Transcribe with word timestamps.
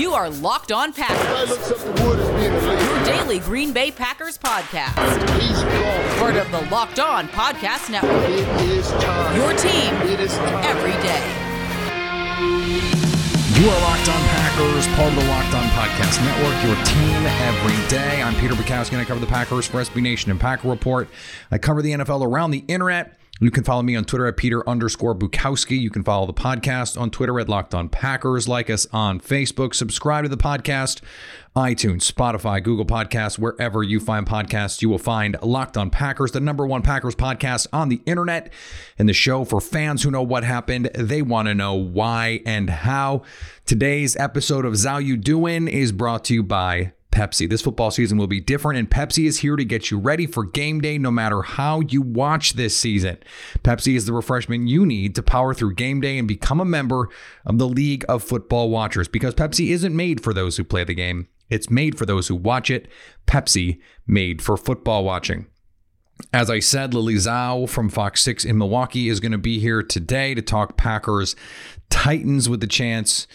You 0.00 0.14
are 0.14 0.30
Locked 0.30 0.72
On 0.72 0.94
Packers. 0.94 1.50
Your 2.00 3.04
daily 3.04 3.38
Green 3.38 3.74
Bay 3.74 3.90
Packers 3.90 4.38
podcast. 4.38 4.94
Part 6.18 6.36
of 6.36 6.50
the 6.50 6.62
Locked 6.70 6.98
On 6.98 7.28
Podcast 7.28 7.90
Network. 7.90 8.30
Your 9.36 9.52
team 9.58 9.92
every 10.64 10.92
day. 11.02 11.22
You 13.60 13.68
are 13.68 13.80
Locked 13.82 14.08
On 14.08 14.22
Packers, 14.24 14.86
part 14.96 15.12
of 15.12 15.16
the 15.16 15.28
Locked 15.28 15.54
On 15.54 15.68
Podcast 15.68 16.24
Network, 16.24 16.64
your 16.64 16.82
team 16.86 17.26
every 17.42 17.88
day. 17.90 18.22
I'm 18.22 18.34
Peter 18.36 18.54
Bukowski, 18.54 18.92
and 18.92 19.02
I 19.02 19.04
cover 19.04 19.20
the 19.20 19.26
Packers 19.26 19.66
for 19.66 19.82
SB 19.82 20.00
Nation 20.00 20.30
and 20.30 20.40
Packer 20.40 20.70
Report. 20.70 21.10
I 21.50 21.58
cover 21.58 21.82
the 21.82 21.92
NFL 21.92 22.24
around 22.24 22.52
the 22.52 22.64
internet. 22.68 23.18
You 23.42 23.50
can 23.50 23.64
follow 23.64 23.80
me 23.80 23.96
on 23.96 24.04
Twitter 24.04 24.26
at 24.26 24.36
Peter 24.36 24.68
underscore 24.68 25.14
Bukowski. 25.14 25.80
You 25.80 25.88
can 25.88 26.04
follow 26.04 26.26
the 26.26 26.34
podcast 26.34 27.00
on 27.00 27.10
Twitter 27.10 27.40
at 27.40 27.48
Locked 27.48 27.74
On 27.74 27.88
Packers. 27.88 28.46
Like 28.46 28.68
us 28.68 28.86
on 28.92 29.18
Facebook. 29.18 29.74
Subscribe 29.74 30.24
to 30.24 30.28
the 30.28 30.36
podcast, 30.36 31.00
iTunes, 31.56 32.02
Spotify, 32.12 32.62
Google 32.62 32.84
Podcasts, 32.84 33.38
wherever 33.38 33.82
you 33.82 33.98
find 33.98 34.26
podcasts, 34.26 34.82
you 34.82 34.90
will 34.90 34.98
find 34.98 35.38
Locked 35.42 35.78
On 35.78 35.88
Packers, 35.88 36.32
the 36.32 36.40
number 36.40 36.66
one 36.66 36.82
Packers 36.82 37.14
podcast 37.14 37.66
on 37.72 37.88
the 37.88 38.02
internet, 38.04 38.52
and 38.98 39.08
the 39.08 39.14
show 39.14 39.46
for 39.46 39.58
fans 39.58 40.02
who 40.02 40.10
know 40.10 40.20
what 40.22 40.44
happened. 40.44 40.90
They 40.94 41.22
want 41.22 41.48
to 41.48 41.54
know 41.54 41.72
why 41.72 42.42
and 42.44 42.68
how. 42.68 43.22
Today's 43.64 44.16
episode 44.16 44.66
of 44.66 44.74
Zhao 44.74 45.02
You 45.02 45.16
Doing 45.16 45.66
is 45.66 45.92
brought 45.92 46.26
to 46.26 46.34
you 46.34 46.42
by 46.42 46.92
Pepsi. 47.12 47.48
This 47.48 47.62
football 47.62 47.90
season 47.90 48.18
will 48.18 48.26
be 48.26 48.40
different, 48.40 48.78
and 48.78 48.90
Pepsi 48.90 49.26
is 49.26 49.40
here 49.40 49.56
to 49.56 49.64
get 49.64 49.90
you 49.90 49.98
ready 49.98 50.26
for 50.26 50.44
game 50.44 50.80
day 50.80 50.98
no 50.98 51.10
matter 51.10 51.42
how 51.42 51.80
you 51.80 52.02
watch 52.02 52.52
this 52.54 52.76
season. 52.76 53.18
Pepsi 53.64 53.96
is 53.96 54.06
the 54.06 54.12
refreshment 54.12 54.68
you 54.68 54.86
need 54.86 55.14
to 55.14 55.22
power 55.22 55.54
through 55.54 55.74
game 55.74 56.00
day 56.00 56.18
and 56.18 56.28
become 56.28 56.60
a 56.60 56.64
member 56.64 57.08
of 57.44 57.58
the 57.58 57.68
League 57.68 58.04
of 58.08 58.22
Football 58.22 58.70
Watchers 58.70 59.08
because 59.08 59.34
Pepsi 59.34 59.70
isn't 59.70 59.94
made 59.94 60.22
for 60.22 60.32
those 60.32 60.56
who 60.56 60.64
play 60.64 60.84
the 60.84 60.94
game, 60.94 61.28
it's 61.48 61.70
made 61.70 61.98
for 61.98 62.06
those 62.06 62.28
who 62.28 62.36
watch 62.36 62.70
it. 62.70 62.88
Pepsi, 63.26 63.80
made 64.06 64.40
for 64.40 64.56
football 64.56 65.04
watching. 65.04 65.46
As 66.32 66.50
I 66.50 66.60
said, 66.60 66.94
Lily 66.94 67.14
Zhao 67.14 67.68
from 67.68 67.88
Fox 67.88 68.22
6 68.22 68.44
in 68.44 68.58
Milwaukee 68.58 69.08
is 69.08 69.20
going 69.20 69.32
to 69.32 69.38
be 69.38 69.58
here 69.58 69.82
today 69.82 70.34
to 70.34 70.42
talk 70.42 70.76
Packers 70.76 71.34
Titans 71.88 72.48
with 72.48 72.60
the 72.60 72.66
chance 72.66 73.26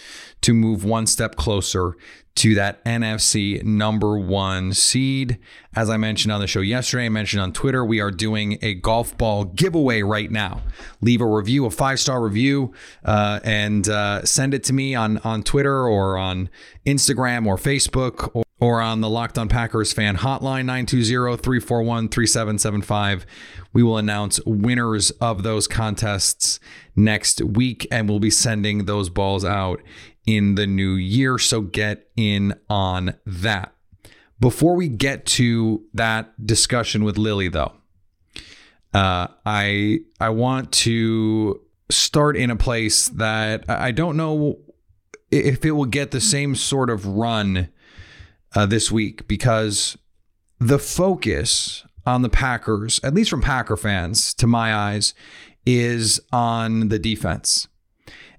to 0.41 0.53
move 0.53 0.83
one 0.83 1.07
step 1.07 1.35
closer 1.35 1.95
to 2.35 2.53
that 2.55 2.83
NFC 2.83 3.63
number 3.63 4.19
one 4.19 4.73
seed. 4.73 5.39
As 5.75 5.89
I 5.89 5.97
mentioned 5.97 6.33
on 6.33 6.41
the 6.41 6.47
show 6.47 6.59
yesterday, 6.59 7.05
I 7.05 7.09
mentioned 7.09 7.41
on 7.41 7.53
Twitter, 7.53 7.85
we 7.85 8.01
are 8.01 8.11
doing 8.11 8.59
a 8.61 8.73
golf 8.73 9.17
ball 9.17 9.45
giveaway 9.45 10.01
right 10.01 10.29
now. 10.29 10.61
Leave 11.01 11.21
a 11.21 11.25
review, 11.25 11.65
a 11.65 11.71
five 11.71 11.99
star 11.99 12.21
review, 12.21 12.73
uh, 13.05 13.39
and 13.43 13.87
uh, 13.87 14.25
send 14.25 14.53
it 14.53 14.65
to 14.65 14.73
me 14.73 14.95
on, 14.95 15.19
on 15.19 15.43
Twitter 15.43 15.87
or 15.87 16.17
on 16.17 16.49
Instagram 16.85 17.47
or 17.47 17.55
Facebook 17.55 18.29
or 18.33 18.43
or 18.61 18.81
on 18.81 19.01
the 19.01 19.09
Locked 19.09 19.37
On 19.37 19.49
Packers 19.49 19.91
fan 19.91 20.15
hotline 20.17 20.63
920-341-3775. 20.87 23.25
We 23.73 23.83
will 23.83 23.97
announce 23.97 24.39
winners 24.45 25.11
of 25.11 25.43
those 25.43 25.67
contests 25.67 26.61
next 26.95 27.41
week 27.41 27.85
and 27.91 28.07
we'll 28.07 28.21
be 28.21 28.29
sending 28.29 28.85
those 28.85 29.09
balls 29.09 29.43
out 29.43 29.81
in 30.25 30.55
the 30.55 30.67
new 30.67 30.93
year, 30.93 31.37
so 31.37 31.61
get 31.61 32.09
in 32.15 32.53
on 32.69 33.15
that. 33.25 33.73
Before 34.39 34.75
we 34.75 34.87
get 34.87 35.25
to 35.27 35.83
that 35.93 36.45
discussion 36.45 37.03
with 37.03 37.17
Lily 37.17 37.47
though, 37.47 37.73
uh, 38.93 39.27
I 39.45 39.99
I 40.19 40.29
want 40.29 40.71
to 40.71 41.61
start 41.89 42.35
in 42.35 42.49
a 42.49 42.55
place 42.55 43.07
that 43.09 43.69
I 43.69 43.91
don't 43.91 44.17
know 44.17 44.59
if 45.31 45.65
it 45.65 45.71
will 45.71 45.85
get 45.85 46.11
the 46.11 46.21
same 46.21 46.55
sort 46.55 46.89
of 46.89 47.05
run 47.05 47.69
uh, 48.55 48.65
this 48.65 48.91
week 48.91 49.27
because 49.27 49.97
the 50.59 50.79
focus 50.79 51.85
on 52.05 52.21
the 52.21 52.29
Packers, 52.29 52.99
at 53.03 53.13
least 53.13 53.29
from 53.29 53.41
Packer 53.41 53.77
fans, 53.77 54.33
to 54.35 54.47
my 54.47 54.73
eyes, 54.73 55.13
is 55.65 56.21
on 56.31 56.89
the 56.89 56.99
defense 56.99 57.67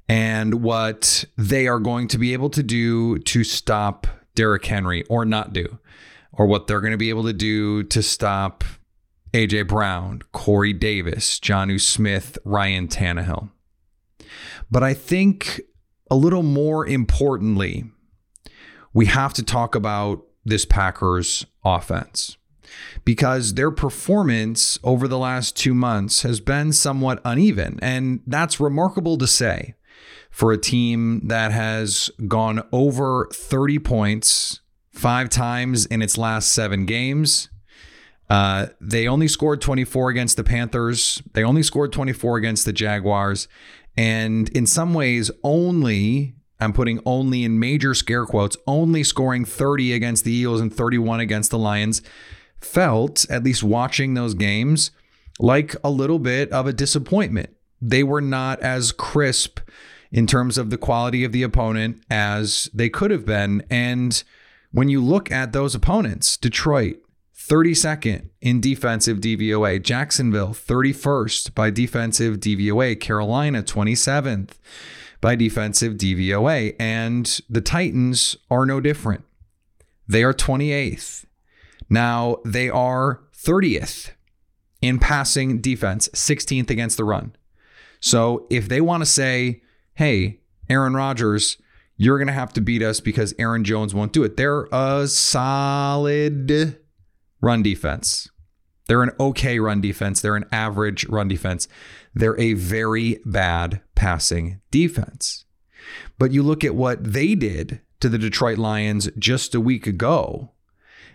and 0.08 0.62
what 0.62 1.24
they 1.36 1.66
are 1.66 1.80
going 1.80 2.08
to 2.08 2.18
be 2.18 2.32
able 2.32 2.50
to 2.50 2.62
do 2.62 3.18
to 3.18 3.42
stop 3.44 4.06
Derrick 4.34 4.64
Henry 4.66 5.04
or 5.04 5.24
not 5.24 5.52
do, 5.52 5.78
or 6.32 6.46
what 6.46 6.66
they're 6.66 6.80
going 6.80 6.92
to 6.92 6.98
be 6.98 7.08
able 7.08 7.24
to 7.24 7.32
do 7.32 7.82
to 7.84 8.02
stop 8.02 8.64
AJ 9.32 9.68
Brown, 9.68 10.22
Corey 10.32 10.72
Davis, 10.72 11.40
Jonnu 11.40 11.80
Smith, 11.80 12.38
Ryan 12.44 12.88
Tannehill. 12.88 13.50
But 14.70 14.82
I 14.82 14.94
think 14.94 15.60
a 16.10 16.16
little 16.16 16.42
more 16.42 16.86
importantly, 16.86 17.84
we 18.92 19.06
have 19.06 19.34
to 19.34 19.42
talk 19.42 19.74
about 19.74 20.24
this 20.44 20.64
Packers 20.64 21.44
offense 21.64 22.36
because 23.04 23.54
their 23.54 23.70
performance 23.70 24.78
over 24.82 25.08
the 25.08 25.18
last 25.18 25.56
two 25.56 25.74
months 25.74 26.22
has 26.22 26.40
been 26.40 26.72
somewhat 26.72 27.20
uneven. 27.24 27.78
And 27.82 28.20
that's 28.26 28.60
remarkable 28.60 29.18
to 29.18 29.26
say 29.26 29.74
for 30.36 30.52
a 30.52 30.58
team 30.58 31.26
that 31.28 31.50
has 31.50 32.10
gone 32.28 32.62
over 32.70 33.26
30 33.32 33.78
points 33.78 34.60
five 34.90 35.30
times 35.30 35.86
in 35.86 36.02
its 36.02 36.18
last 36.18 36.52
seven 36.52 36.84
games. 36.84 37.48
Uh, 38.28 38.66
they 38.78 39.08
only 39.08 39.28
scored 39.28 39.62
24 39.62 40.10
against 40.10 40.36
the 40.36 40.44
Panthers. 40.44 41.22
They 41.32 41.42
only 41.42 41.62
scored 41.62 41.90
24 41.90 42.36
against 42.36 42.66
the 42.66 42.74
Jaguars. 42.74 43.48
And 43.96 44.50
in 44.50 44.66
some 44.66 44.92
ways, 44.92 45.30
only, 45.42 46.34
I'm 46.60 46.74
putting 46.74 47.00
only 47.06 47.42
in 47.42 47.58
major 47.58 47.94
scare 47.94 48.26
quotes, 48.26 48.58
only 48.66 49.04
scoring 49.04 49.46
30 49.46 49.94
against 49.94 50.24
the 50.24 50.32
Eagles 50.32 50.60
and 50.60 50.70
31 50.70 51.18
against 51.18 51.50
the 51.50 51.58
Lions 51.58 52.02
felt, 52.60 53.24
at 53.30 53.42
least 53.42 53.64
watching 53.64 54.12
those 54.12 54.34
games, 54.34 54.90
like 55.40 55.74
a 55.82 55.88
little 55.88 56.18
bit 56.18 56.52
of 56.52 56.66
a 56.66 56.74
disappointment. 56.74 57.56
They 57.80 58.02
were 58.02 58.20
not 58.20 58.60
as 58.60 58.92
crisp 58.92 59.60
in 60.16 60.26
terms 60.26 60.56
of 60.56 60.70
the 60.70 60.78
quality 60.78 61.24
of 61.24 61.32
the 61.32 61.42
opponent 61.42 62.02
as 62.08 62.70
they 62.72 62.88
could 62.88 63.10
have 63.10 63.26
been. 63.26 63.62
And 63.68 64.24
when 64.72 64.88
you 64.88 65.04
look 65.04 65.30
at 65.30 65.52
those 65.52 65.74
opponents, 65.74 66.38
Detroit, 66.38 66.96
32nd 67.36 68.30
in 68.40 68.62
defensive 68.62 69.18
DVOA, 69.18 69.82
Jacksonville, 69.82 70.54
31st 70.54 71.54
by 71.54 71.68
defensive 71.68 72.38
DVOA, 72.38 72.98
Carolina, 72.98 73.62
27th 73.62 74.52
by 75.20 75.36
defensive 75.36 75.94
DVOA, 75.94 76.74
and 76.80 77.40
the 77.50 77.60
Titans 77.60 78.38
are 78.50 78.64
no 78.64 78.80
different. 78.80 79.22
They 80.08 80.24
are 80.24 80.32
28th. 80.32 81.26
Now, 81.90 82.38
they 82.42 82.70
are 82.70 83.20
30th 83.36 84.12
in 84.80 84.98
passing 84.98 85.60
defense, 85.60 86.08
16th 86.14 86.70
against 86.70 86.96
the 86.96 87.04
run. 87.04 87.36
So 88.00 88.46
if 88.48 88.66
they 88.66 88.80
want 88.80 89.02
to 89.02 89.06
say, 89.06 89.60
hey, 89.96 90.40
Aaron 90.68 90.94
Rodgers, 90.94 91.56
you're 91.96 92.18
going 92.18 92.28
to 92.28 92.32
have 92.32 92.52
to 92.52 92.60
beat 92.60 92.82
us 92.82 93.00
because 93.00 93.34
Aaron 93.38 93.64
Jones 93.64 93.94
won't 93.94 94.12
do 94.12 94.24
it. 94.24 94.36
They're 94.36 94.68
a 94.70 95.08
solid 95.08 96.78
run 97.40 97.62
defense. 97.62 98.28
They're 98.86 99.02
an 99.02 99.12
okay 99.18 99.58
run 99.58 99.80
defense. 99.80 100.20
They're 100.20 100.36
an 100.36 100.46
average 100.52 101.06
run 101.06 101.28
defense. 101.28 101.66
They're 102.14 102.38
a 102.38 102.52
very 102.52 103.20
bad 103.24 103.80
passing 103.94 104.60
defense. 104.70 105.44
But 106.18 106.30
you 106.30 106.42
look 106.42 106.62
at 106.62 106.74
what 106.74 107.02
they 107.02 107.34
did 107.34 107.80
to 108.00 108.08
the 108.08 108.18
Detroit 108.18 108.58
Lions 108.58 109.08
just 109.18 109.54
a 109.54 109.60
week 109.60 109.86
ago 109.86 110.52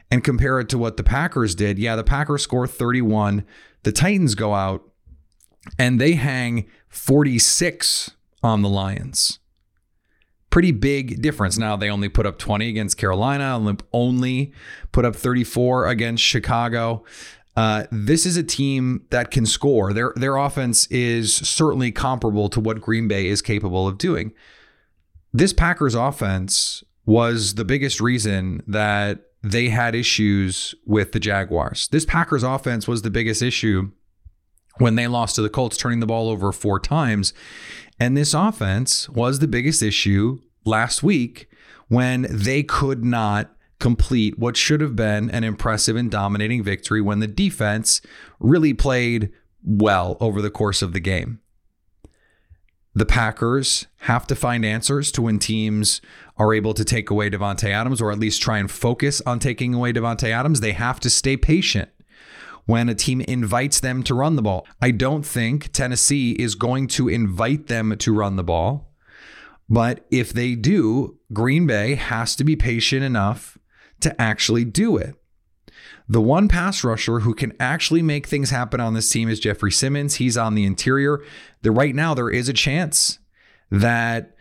and 0.09 0.23
compare 0.23 0.59
it 0.59 0.69
to 0.69 0.77
what 0.77 0.97
the 0.97 1.03
Packers 1.03 1.53
did. 1.53 1.77
Yeah, 1.77 1.95
the 1.95 2.03
Packers 2.03 2.41
score 2.41 2.67
31. 2.67 3.45
The 3.83 3.91
Titans 3.91 4.35
go 4.35 4.55
out 4.55 4.83
and 5.77 6.01
they 6.01 6.13
hang 6.13 6.65
46 6.89 8.11
on 8.43 8.61
the 8.61 8.69
Lions. 8.69 9.39
Pretty 10.49 10.71
big 10.71 11.21
difference. 11.21 11.57
Now 11.57 11.75
they 11.75 11.89
only 11.89 12.09
put 12.09 12.25
up 12.25 12.37
20 12.37 12.67
against 12.69 12.97
Carolina, 12.97 13.77
only 13.93 14.53
put 14.91 15.05
up 15.05 15.15
34 15.15 15.87
against 15.87 16.23
Chicago. 16.23 17.05
Uh, 17.55 17.85
this 17.91 18.25
is 18.25 18.37
a 18.37 18.43
team 18.43 19.05
that 19.09 19.31
can 19.31 19.45
score. 19.45 19.93
Their 19.93 20.13
their 20.15 20.35
offense 20.37 20.87
is 20.87 21.33
certainly 21.33 21.91
comparable 21.91 22.49
to 22.49 22.59
what 22.59 22.81
Green 22.81 23.07
Bay 23.07 23.27
is 23.27 23.41
capable 23.41 23.87
of 23.87 23.97
doing. 23.97 24.33
This 25.33 25.53
Packers 25.53 25.95
offense 25.95 26.83
was 27.05 27.55
the 27.55 27.65
biggest 27.65 27.99
reason 27.99 28.61
that 28.67 29.25
they 29.43 29.69
had 29.69 29.95
issues 29.95 30.75
with 30.85 31.13
the 31.13 31.19
Jaguars. 31.19 31.87
This 31.91 32.05
Packers 32.05 32.43
offense 32.43 32.87
was 32.87 33.01
the 33.01 33.09
biggest 33.09 33.41
issue 33.41 33.91
when 34.81 34.95
they 34.95 35.07
lost 35.07 35.35
to 35.35 35.41
the 35.41 35.49
Colts, 35.49 35.77
turning 35.77 35.99
the 35.99 36.07
ball 36.07 36.29
over 36.29 36.51
four 36.51 36.79
times. 36.79 37.33
And 37.99 38.17
this 38.17 38.33
offense 38.33 39.07
was 39.09 39.39
the 39.39 39.47
biggest 39.47 39.83
issue 39.83 40.39
last 40.65 41.03
week 41.03 41.47
when 41.87 42.25
they 42.29 42.63
could 42.63 43.05
not 43.05 43.55
complete 43.79 44.39
what 44.39 44.57
should 44.57 44.81
have 44.81 44.95
been 44.95 45.29
an 45.29 45.43
impressive 45.43 45.95
and 45.95 46.09
dominating 46.09 46.63
victory 46.63 47.01
when 47.01 47.19
the 47.19 47.27
defense 47.27 48.01
really 48.39 48.73
played 48.73 49.31
well 49.63 50.17
over 50.19 50.41
the 50.41 50.49
course 50.49 50.81
of 50.81 50.93
the 50.93 50.99
game. 50.99 51.39
The 52.93 53.05
Packers 53.05 53.87
have 54.01 54.27
to 54.27 54.35
find 54.35 54.65
answers 54.65 55.11
to 55.13 55.21
when 55.21 55.39
teams 55.39 56.01
are 56.37 56.53
able 56.53 56.73
to 56.73 56.83
take 56.83 57.09
away 57.09 57.29
Davante 57.29 57.69
Adams 57.69 58.01
or 58.01 58.11
at 58.11 58.19
least 58.19 58.41
try 58.41 58.57
and 58.57 58.69
focus 58.69 59.21
on 59.25 59.39
taking 59.39 59.73
away 59.73 59.93
Davante 59.93 60.29
Adams. 60.29 60.59
They 60.59 60.73
have 60.73 60.99
to 61.01 61.09
stay 61.09 61.37
patient 61.37 61.89
when 62.71 62.87
a 62.87 62.95
team 62.95 63.19
invites 63.19 63.81
them 63.81 64.01
to 64.01 64.15
run 64.15 64.37
the 64.37 64.41
ball. 64.41 64.65
I 64.81 64.91
don't 64.91 65.25
think 65.25 65.73
Tennessee 65.73 66.31
is 66.31 66.55
going 66.55 66.87
to 66.87 67.09
invite 67.09 67.67
them 67.67 67.97
to 67.97 68.13
run 68.13 68.37
the 68.37 68.45
ball. 68.45 68.93
But 69.69 70.05
if 70.09 70.31
they 70.31 70.55
do, 70.55 71.17
Green 71.33 71.67
Bay 71.67 71.95
has 71.95 72.33
to 72.37 72.45
be 72.45 72.55
patient 72.55 73.03
enough 73.03 73.57
to 73.99 74.19
actually 74.21 74.63
do 74.63 74.95
it. 74.95 75.15
The 76.07 76.21
one 76.21 76.47
pass 76.47 76.81
rusher 76.81 77.19
who 77.19 77.33
can 77.33 77.51
actually 77.59 78.01
make 78.01 78.25
things 78.25 78.51
happen 78.51 78.79
on 78.79 78.93
this 78.93 79.09
team 79.09 79.27
is 79.27 79.41
Jeffrey 79.41 79.71
Simmons. 79.73 80.15
He's 80.15 80.37
on 80.37 80.55
the 80.55 80.63
interior. 80.63 81.21
The, 81.63 81.71
right 81.71 81.93
now, 81.93 82.13
there 82.13 82.29
is 82.29 82.47
a 82.47 82.53
chance 82.53 83.19
that 83.69 84.33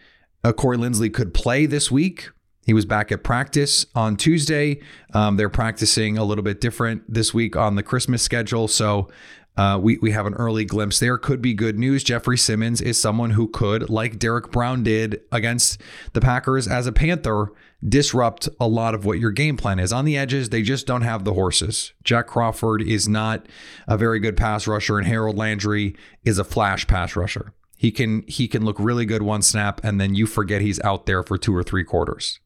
uh, 0.44 0.52
Corey 0.52 0.78
Linsley 0.78 1.12
could 1.12 1.34
play 1.34 1.66
this 1.66 1.90
week. 1.90 2.30
He 2.66 2.74
was 2.74 2.84
back 2.84 3.10
at 3.10 3.24
practice 3.24 3.86
on 3.94 4.16
Tuesday. 4.16 4.80
Um, 5.14 5.36
they're 5.36 5.48
practicing 5.48 6.18
a 6.18 6.24
little 6.24 6.44
bit 6.44 6.60
different 6.60 7.02
this 7.12 7.32
week 7.34 7.56
on 7.56 7.74
the 7.74 7.82
Christmas 7.82 8.22
schedule. 8.22 8.68
So 8.68 9.08
uh, 9.56 9.78
we, 9.78 9.98
we 9.98 10.12
have 10.12 10.26
an 10.26 10.34
early 10.34 10.64
glimpse 10.64 11.00
there. 11.00 11.18
Could 11.18 11.42
be 11.42 11.54
good 11.54 11.78
news. 11.78 12.04
Jeffrey 12.04 12.38
Simmons 12.38 12.80
is 12.80 13.00
someone 13.00 13.30
who 13.30 13.48
could, 13.48 13.90
like 13.90 14.18
Derrick 14.18 14.50
Brown 14.50 14.82
did 14.82 15.20
against 15.32 15.80
the 16.12 16.20
Packers 16.20 16.68
as 16.68 16.86
a 16.86 16.92
Panther, 16.92 17.52
disrupt 17.86 18.48
a 18.60 18.68
lot 18.68 18.94
of 18.94 19.04
what 19.04 19.18
your 19.18 19.30
game 19.30 19.56
plan 19.56 19.78
is. 19.78 19.92
On 19.92 20.04
the 20.04 20.16
edges, 20.16 20.50
they 20.50 20.62
just 20.62 20.86
don't 20.86 21.02
have 21.02 21.24
the 21.24 21.34
horses. 21.34 21.92
Jack 22.04 22.26
Crawford 22.26 22.82
is 22.82 23.08
not 23.08 23.46
a 23.88 23.96
very 23.98 24.20
good 24.20 24.36
pass 24.36 24.66
rusher, 24.66 24.98
and 24.98 25.06
Harold 25.06 25.36
Landry 25.36 25.96
is 26.24 26.38
a 26.38 26.44
flash 26.44 26.86
pass 26.86 27.16
rusher. 27.16 27.52
He 27.76 27.90
can 27.90 28.22
he 28.28 28.46
can 28.46 28.64
look 28.64 28.76
really 28.78 29.06
good 29.06 29.22
one 29.22 29.40
snap, 29.40 29.80
and 29.82 29.98
then 30.00 30.14
you 30.14 30.26
forget 30.26 30.60
he's 30.60 30.80
out 30.80 31.06
there 31.06 31.22
for 31.22 31.38
two 31.38 31.56
or 31.56 31.62
three 31.62 31.84
quarters. 31.84 32.38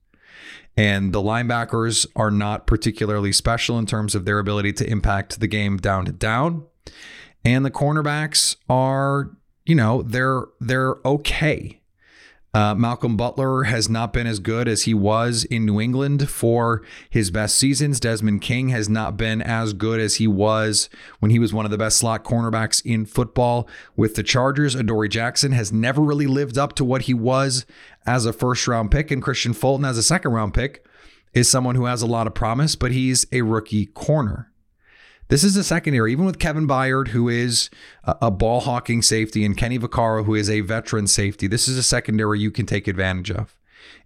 And 0.76 1.12
the 1.12 1.22
linebackers 1.22 2.06
are 2.16 2.30
not 2.30 2.66
particularly 2.66 3.32
special 3.32 3.78
in 3.78 3.86
terms 3.86 4.14
of 4.14 4.24
their 4.24 4.38
ability 4.38 4.72
to 4.74 4.90
impact 4.90 5.38
the 5.40 5.46
game 5.46 5.76
down 5.76 6.04
to 6.06 6.12
down. 6.12 6.64
And 7.44 7.64
the 7.64 7.70
cornerbacks 7.70 8.56
are, 8.68 9.30
you 9.64 9.74
know, 9.74 10.02
they're 10.02 10.44
they're 10.60 10.96
okay. 11.04 11.80
Uh, 12.54 12.72
Malcolm 12.72 13.16
Butler 13.16 13.64
has 13.64 13.88
not 13.88 14.12
been 14.12 14.28
as 14.28 14.38
good 14.38 14.68
as 14.68 14.82
he 14.82 14.94
was 14.94 15.42
in 15.42 15.66
New 15.66 15.80
England 15.80 16.30
for 16.30 16.82
his 17.10 17.32
best 17.32 17.56
seasons. 17.56 17.98
Desmond 17.98 18.42
King 18.42 18.68
has 18.68 18.88
not 18.88 19.16
been 19.16 19.42
as 19.42 19.72
good 19.72 19.98
as 19.98 20.16
he 20.16 20.28
was 20.28 20.88
when 21.18 21.32
he 21.32 21.40
was 21.40 21.52
one 21.52 21.64
of 21.64 21.72
the 21.72 21.78
best 21.78 21.98
slot 21.98 22.22
cornerbacks 22.22 22.80
in 22.86 23.06
football 23.06 23.68
with 23.96 24.14
the 24.14 24.22
Chargers. 24.22 24.76
Adoree 24.76 25.08
Jackson 25.08 25.50
has 25.50 25.72
never 25.72 26.00
really 26.00 26.28
lived 26.28 26.56
up 26.56 26.74
to 26.76 26.84
what 26.84 27.02
he 27.02 27.14
was 27.14 27.66
as 28.06 28.26
a 28.26 28.32
first 28.32 28.66
round 28.68 28.90
pick, 28.90 29.10
and 29.10 29.22
Kristian 29.22 29.54
Fulton 29.54 29.84
as 29.84 29.98
a 29.98 30.02
second 30.02 30.32
round 30.32 30.54
pick 30.54 30.86
is 31.32 31.48
someone 31.48 31.74
who 31.74 31.86
has 31.86 32.02
a 32.02 32.06
lot 32.06 32.26
of 32.26 32.34
promise, 32.34 32.76
but 32.76 32.92
he's 32.92 33.26
a 33.32 33.42
rookie 33.42 33.86
corner. 33.86 34.50
This 35.28 35.42
is 35.42 35.56
a 35.56 35.64
secondary, 35.64 36.12
even 36.12 36.26
with 36.26 36.38
Kevin 36.38 36.68
Byard, 36.68 37.08
who 37.08 37.28
is 37.28 37.70
a 38.04 38.30
ball 38.30 38.60
hawking 38.60 39.00
safety, 39.00 39.44
and 39.44 39.56
Kenny 39.56 39.78
Vaccaro, 39.78 40.24
who 40.24 40.34
is 40.34 40.50
a 40.50 40.60
veteran 40.60 41.06
safety. 41.06 41.46
This 41.46 41.66
is 41.66 41.78
a 41.78 41.82
secondary 41.82 42.40
you 42.40 42.50
can 42.50 42.66
take 42.66 42.86
advantage 42.86 43.30
of. 43.30 43.56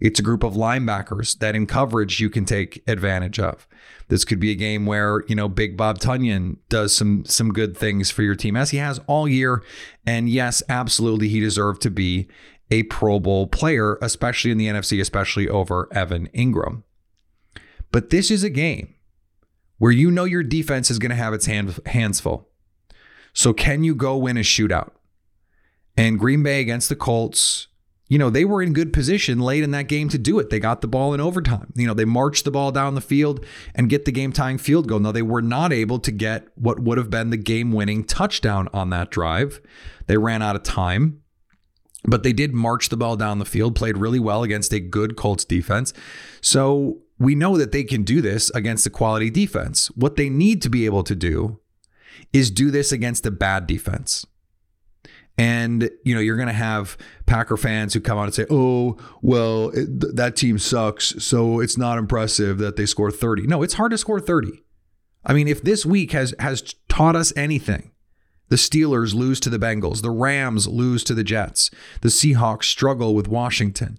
It's 0.01 0.21
a 0.21 0.23
group 0.23 0.45
of 0.45 0.55
linebackers 0.55 1.39
that 1.39 1.57
in 1.57 1.67
coverage 1.67 2.21
you 2.21 2.31
can 2.31 2.45
take 2.45 2.83
advantage 2.87 3.41
of. 3.41 3.67
This 4.09 4.25
could 4.25 4.39
be 4.39 4.53
a 4.53 4.57
game 4.57 4.87
where, 4.87 5.25
you 5.27 5.35
know, 5.35 5.49
Big 5.49 5.77
Bob 5.77 5.99
Tonyan 5.99 6.57
does 6.69 6.95
some 6.95 7.25
some 7.25 7.53
good 7.53 7.77
things 7.77 8.11
for 8.11 8.23
your 8.23 8.35
team 8.35 8.57
as 8.57 8.71
he 8.71 8.79
has 8.79 9.01
all 9.07 9.29
year. 9.29 9.63
And 10.07 10.29
yes, 10.29 10.63
absolutely 10.69 11.29
he 11.29 11.41
deserved 11.41 11.83
to 11.83 11.91
be 11.91 12.29
a 12.71 12.83
Pro 12.85 13.19
Bowl 13.19 13.47
player, 13.47 13.99
especially 14.03 14.51
in 14.51 14.59
the 14.59 14.67
NFC, 14.67 15.01
especially 15.01 15.49
over 15.49 15.89
Evan 15.93 16.29
Engram. 16.35 16.83
But 17.91 18.11
this 18.11 18.31
is 18.31 18.45
a 18.45 18.51
game 18.51 18.95
where 19.79 19.93
you 19.93 20.11
know 20.11 20.25
your 20.25 20.43
defense 20.43 20.91
is 20.91 20.99
going 20.99 21.11
to 21.11 21.17
have 21.17 21.33
its 21.33 21.47
hand, 21.47 21.79
hands 21.87 22.21
full. 22.21 22.49
So, 23.33 23.53
can 23.53 23.85
you 23.85 23.95
go 23.95 24.17
win 24.17 24.37
a 24.37 24.41
shootout? 24.41 24.91
And 25.97 26.19
Green 26.19 26.43
Bay 26.43 26.61
against 26.61 26.89
the 26.89 26.97
Colts, 26.97 27.69
you 28.09 28.19
know, 28.19 28.31
they 28.31 28.45
were 28.45 28.63
in 28.63 28.73
good 28.73 28.93
position 28.93 29.39
late 29.39 29.63
in 29.63 29.71
that 29.73 29.89
game 29.89 30.09
to 30.09 30.19
do 30.19 30.39
it. 30.39 30.49
They 30.49 30.61
got 30.61 30.81
the 30.81 30.89
ball 30.89 31.13
in 31.13 31.21
overtime. 31.21 31.73
You 31.77 31.87
know, 31.87 31.95
they 31.95 32.05
marched 32.05 32.45
the 32.45 32.51
ball 32.51 32.73
down 32.73 32.95
the 32.95 33.01
field 33.01 33.45
and 33.75 33.91
get 33.91 34.05
the 34.05 34.13
game 34.13 34.33
tying 34.33 34.59
field 34.59 34.89
goal. 34.89 34.99
Now, 34.99 35.13
they 35.13 35.23
were 35.23 35.43
not 35.43 35.73
able 35.73 35.99
to 36.01 36.11
get 36.11 36.49
what 36.55 36.81
would 36.81 36.99
have 36.99 37.11
been 37.11 37.31
the 37.31 37.37
game 37.37 37.73
winning 37.73 38.05
touchdown 38.05 38.69
on 38.73 38.91
that 38.91 39.11
drive. 39.11 39.61
They 40.07 40.17
ran 40.17 40.41
out 40.41 40.57
of 40.57 40.63
time, 40.63 41.23
but 42.05 42.23
they 42.23 42.33
did 42.33 42.55
march 42.55 42.89
the 42.89 42.97
ball 42.97 43.17
down 43.17 43.39
the 43.39 43.45
field, 43.45 43.75
played 43.75 43.97
really 43.97 44.21
well 44.21 44.43
against 44.43 44.73
a 44.73 44.81
good 44.81 45.17
Colts 45.17 45.45
defense. 45.45 45.93
So, 46.41 47.03
we 47.19 47.35
know 47.35 47.59
that 47.59 47.73
they 47.73 47.85
can 47.85 48.05
do 48.05 48.21
this 48.21 48.51
against 48.51 48.87
a 48.87 48.91
quality 48.91 49.31
defense. 49.31 49.89
What 49.89 50.17
they 50.17 50.31
need 50.31 50.63
to 50.63 50.71
be 50.71 50.85
able 50.85 51.03
to 51.03 51.17
do 51.17 51.59
is 52.33 52.51
do 52.51 52.71
this 52.71 52.93
against 52.93 53.27
a 53.27 53.31
bad 53.31 53.67
defense. 53.67 54.27
And 55.37 55.89
you 56.05 56.17
know 56.17 56.21
you're 56.21 56.37
going 56.37 56.49
to 56.49 56.53
have 56.53 56.99
Packer 57.27 57.57
fans 57.57 57.95
who 57.95 58.01
come 58.01 58.19
out 58.19 58.25
and 58.25 58.35
say, 58.35 58.45
"Oh, 58.51 58.97
well, 59.23 59.69
it, 59.69 60.01
th- 60.01 60.15
that 60.15 60.35
team 60.35 60.59
sucks, 60.59 61.15
so 61.25 61.61
it's 61.61 61.79
not 61.79 61.97
impressive 61.97 62.59
that 62.59 62.75
they 62.75 62.87
score 62.87 63.13
30." 63.13 63.47
No, 63.47 63.63
it's 63.63 63.75
hard 63.75 63.93
to 63.93 63.99
score 63.99 64.19
30. 64.19 64.65
I 65.25 65.35
mean, 65.35 65.47
if 65.47 65.63
this 65.63 65.87
week 65.87 66.11
has 66.11 66.35
has 66.41 66.75
taught 66.89 67.15
us 67.15 67.33
anything, 67.37 67.93
the 68.49 68.57
Steelers 68.57 69.15
lose 69.15 69.41
to 69.41 69.51
the 69.51 69.59
Bengals, 69.59 70.03
the 70.03 70.11
Rams 70.11 70.67
lose 70.67 71.05
to 71.05 71.15
the 71.15 71.25
Jets, 71.25 71.71
the 72.01 72.09
Seahawks 72.09 72.65
struggle 72.65 73.15
with 73.15 73.29
Washington. 73.29 73.99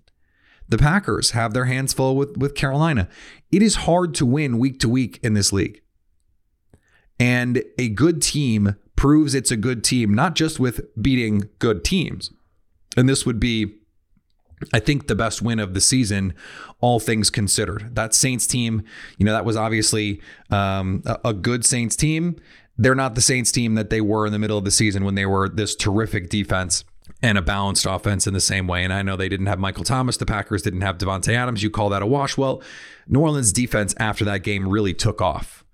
The 0.68 0.78
Packers 0.78 1.32
have 1.32 1.54
their 1.54 1.66
hands 1.66 1.94
full 1.94 2.16
with, 2.16 2.38
with 2.38 2.56
Carolina. 2.56 3.10
It 3.52 3.62
is 3.62 3.76
hard 3.76 4.14
to 4.16 4.26
win 4.26 4.60
week 4.60 4.80
to 4.82 4.90
week 4.90 5.20
in 5.24 5.34
this 5.34 5.52
league. 5.52 5.82
And 7.20 7.64
a 7.78 7.90
good 7.90 8.22
team 8.22 8.76
proves 8.96 9.34
it's 9.34 9.52
a 9.52 9.58
good 9.58 9.84
team, 9.84 10.14
not 10.14 10.36
just 10.36 10.60
with 10.60 10.82
beating 11.02 11.50
good 11.58 11.84
teams. 11.84 12.32
And 12.96 13.10
this 13.10 13.26
would 13.26 13.40
be, 13.40 13.76
I 14.74 14.80
think, 14.80 15.08
the 15.08 15.16
best 15.16 15.42
win 15.42 15.60
of 15.60 15.74
the 15.74 15.82
season, 15.82 16.34
all 16.82 17.00
things 17.00 17.30
considered. 17.30 17.96
That 17.96 18.14
Saints 18.14 18.46
team, 18.46 18.84
you 19.18 19.26
know, 19.26 19.32
that 19.32 19.46
was 19.46 19.56
obviously 19.56 20.22
um, 20.52 21.02
a, 21.06 21.30
a 21.30 21.34
good 21.34 21.66
Saints 21.66 21.96
team. 21.96 22.36
They're 22.80 22.96
not 22.96 23.16
the 23.16 23.22
Saints 23.22 23.52
team 23.52 23.76
that 23.76 23.90
they 23.90 24.00
were 24.00 24.26
in 24.26 24.32
the 24.32 24.40
middle 24.40 24.58
of 24.58 24.64
the 24.64 24.72
season 24.72 25.04
when 25.04 25.16
they 25.16 25.26
were 25.26 25.50
this 25.50 25.76
terrific 25.76 26.30
defense 26.30 26.86
and 27.22 27.38
a 27.38 27.42
balanced 27.42 27.86
offense 27.86 28.26
in 28.26 28.34
the 28.34 28.40
same 28.40 28.68
way. 28.68 28.86
And 28.86 28.94
I 28.94 29.02
know 29.02 29.18
they 29.18 29.28
didn't 29.28 29.48
have 29.48 29.60
Michael 29.60 29.84
Thomas. 29.84 30.16
The 30.16 30.26
Packers 30.26 30.62
didn't 30.62 30.82
have 30.82 30.98
Davante 30.98 31.34
Adams. 31.34 31.62
You 31.62 31.70
call 31.70 31.90
that 31.90 32.02
a 32.02 32.06
wash. 32.06 32.38
Well, 32.38 32.64
New 33.06 33.20
Orleans 33.20 33.52
defense 33.52 33.94
after 33.98 34.24
that 34.24 34.44
game 34.44 34.66
really 34.70 34.94
took 34.94 35.22
off. 35.22 35.66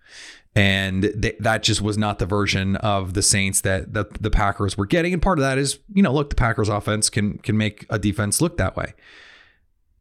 And 0.55 1.03
th- 1.21 1.35
that 1.41 1.61
just 1.61 1.81
was 1.81 1.95
not 1.95 2.17
the 2.17 2.25
version 2.25 2.75
of 2.77 3.13
the 3.13 3.21
Saints 3.21 3.61
that, 3.61 3.93
that 3.93 4.23
the 4.23 4.31
Packers 4.31 4.75
were 4.75 4.87
getting. 4.87 5.13
And 5.13 5.21
part 5.21 5.37
of 5.37 5.43
that 5.43 5.59
is, 5.59 5.77
you 5.93 6.01
know, 6.01 6.11
look, 6.11 6.31
the 6.31 6.35
Packers 6.35 6.69
offense 6.69 7.11
can 7.11 7.37
can 7.39 7.55
make 7.55 7.85
a 7.89 7.99
defense 7.99 8.41
look 8.41 8.57
that 8.57 8.75
way. 8.75 8.95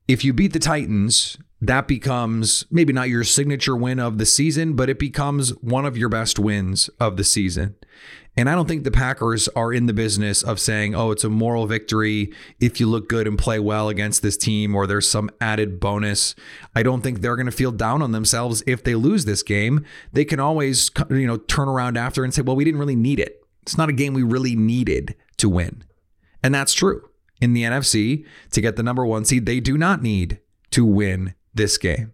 If 0.09 0.25
you 0.25 0.33
beat 0.33 0.55
the 0.55 0.59
Titans, 0.59 1.37
that 1.67 1.87
becomes 1.87 2.65
maybe 2.71 2.93
not 2.93 3.09
your 3.09 3.25
signature 3.25 3.77
win 3.77 4.01
of 4.01 4.19
the 4.19 4.27
season, 4.27 4.75
but 4.75 4.89
it 4.89 4.99
becomes 4.99 5.51
one 5.63 5.85
of 5.85 5.97
your 5.97 6.09
best 6.09 6.39
wins 6.39 6.89
of 7.01 7.17
the 7.17 7.25
season. 7.25 7.77
And 8.37 8.51
I 8.51 8.57
don't 8.57 8.67
think 8.67 8.83
the 8.83 8.91
Packers 8.91 9.47
are 9.49 9.73
in 9.73 9.87
the 9.87 9.93
business 9.93 10.43
of 10.43 10.59
saying, 10.59 10.95
oh, 10.97 11.13
it's 11.13 11.23
a 11.23 11.29
moral 11.29 11.67
victory 11.69 12.33
if 12.59 12.81
you 12.81 12.87
look 12.87 13.09
good 13.09 13.29
and 13.29 13.39
play 13.39 13.61
well 13.61 13.89
against 13.89 14.23
this 14.23 14.37
team, 14.37 14.75
or 14.75 14.89
there's 14.89 15.09
some 15.09 15.31
added 15.41 15.79
bonus. 15.79 16.35
I 16.75 16.83
don't 16.83 17.01
think 17.01 17.21
they're 17.21 17.37
going 17.37 17.47
to 17.47 17.53
feel 17.53 17.71
down 17.71 18.03
on 18.03 18.11
themselves 18.11 18.65
if 18.67 18.83
they 18.83 18.97
lose 18.97 19.25
this 19.25 19.45
game. 19.45 19.85
They 20.13 20.25
can 20.25 20.41
always, 20.41 20.91
you 21.11 21.29
know, 21.29 21.37
turn 21.37 21.69
around 21.69 21.97
after 21.97 22.25
and 22.25 22.35
say, 22.35 22.43
well, 22.43 22.57
we 22.57 22.65
didn't 22.65 22.81
really 22.81 22.97
need 22.97 23.21
it. 23.21 23.41
It's 23.63 23.79
not 23.79 23.89
a 23.89 23.93
game 23.93 24.15
we 24.15 24.25
really 24.25 24.57
needed 24.57 25.15
to 25.37 25.49
win. 25.49 25.85
And 26.43 26.53
that's 26.53 26.75
true. 26.75 27.09
in 27.41 27.53
the 27.53 27.63
NFC 27.63 28.27
to 28.53 28.61
get 28.61 28.77
the 28.77 28.83
number 28.83 29.05
one 29.07 29.25
seed. 29.25 29.47
They 29.47 29.61
do 29.61 29.79
not 29.79 30.03
need 30.03 30.41
to 30.71 30.85
win 30.85 31.35
this 31.55 31.79
game. 31.79 32.13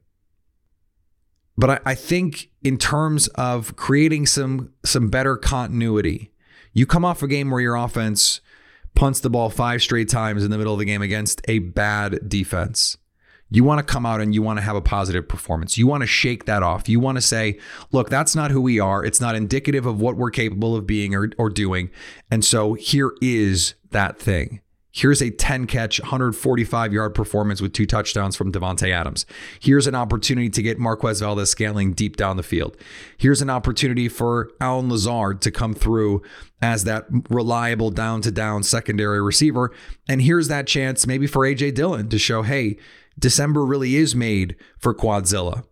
But 1.57 1.71
I, 1.71 1.81
I 1.87 1.95
think 1.95 2.51
in 2.63 2.79
terms 2.79 3.29
of 3.29 3.77
creating 3.77 4.27
some 4.27 4.73
some 4.85 5.09
better 5.09 5.37
continuity, 5.37 6.33
you 6.73 6.87
come 6.87 7.05
off 7.05 7.23
a 7.23 7.29
game 7.29 7.51
where 7.51 7.61
your 7.61 7.77
offense 7.77 8.41
punts 8.95 9.21
the 9.21 9.31
ball 9.31 9.51
five 9.51 9.83
straight 9.83 10.09
times 10.09 10.45
in 10.45 10.51
the 10.51 10.59
middle 10.59 10.73
of 10.73 10.79
the 10.79 10.85
game 10.85 11.03
against 11.03 11.43
a 11.49 11.59
bad 11.59 12.29
defense. 12.29 12.97
You 13.53 13.65
want 13.65 13.85
to 13.87 13.93
come 13.93 14.07
out 14.07 14.21
and 14.21 14.33
you 14.33 14.43
want 14.43 14.59
to 14.59 14.63
have 14.63 14.77
a 14.77 14.81
positive 14.81 15.29
performance. 15.29 15.77
You 15.77 15.87
want 15.87 16.03
to 16.03 16.07
shake 16.07 16.45
that 16.45 16.63
off. 16.63 16.89
You 16.89 17.01
want 17.01 17.19
to 17.19 17.23
say, 17.23 17.59
look, 17.91 18.09
that's 18.09 18.37
not 18.37 18.53
who 18.53 18.61
we 18.61 18.79
are. 18.79 19.05
It's 19.05 19.21
not 19.21 19.35
indicative 19.35 19.87
of 19.87 20.01
what 20.01 20.17
we're 20.17 20.31
capable 20.31 20.77
of 20.77 20.87
being 20.87 21.17
or, 21.17 21.31
or 21.37 21.51
doing. 21.51 21.91
And 22.31 22.45
so 22.45 22.75
here 22.75 23.13
is 23.21 23.75
that 23.91 24.21
thing. 24.21 24.61
Here's 24.93 25.23
a 25.23 25.31
10 25.31 25.67
catch, 25.67 26.01
145 26.01 26.93
yard 26.93 27.15
performance 27.15 27.61
with 27.61 27.73
two 27.73 27.87
touchdowns 27.87 28.35
from 28.37 28.51
Davante 28.51 28.91
Adams. 28.91 29.25
Here's 29.61 29.87
an 29.87 29.95
opportunity 29.95 30.51
to 30.51 30.63
get 30.63 30.79
Marquez 30.79 31.21
Valdes-Scantling 31.21 31.93
deep 31.93 32.17
down 32.17 32.37
the 32.37 32.43
field. 32.43 32.77
Here's 33.17 33.41
an 33.41 33.51
opportunity 33.51 34.09
for 34.09 34.51
Allen 34.61 34.89
Lazard 34.89 35.41
to 35.43 35.51
come 35.51 35.75
through 35.75 36.23
as 36.61 36.85
that 36.85 37.07
reliable 37.29 37.91
down 37.91 38.21
to 38.23 38.31
down 38.31 38.63
secondary 38.63 39.23
receiver. 39.23 39.73
And 40.09 40.23
here's 40.23 40.49
that 40.49 40.67
chance 40.67 41.07
maybe 41.07 41.27
for 41.27 41.47
AJ 41.47 41.75
Dillon 41.75 42.09
to 42.09 42.19
show, 42.19 42.43
hey, 42.43 42.77
December 43.19 43.65
really 43.65 43.97
is 43.97 44.15
made 44.17 44.57
for 44.79 44.95
Quadzilla 44.95 45.65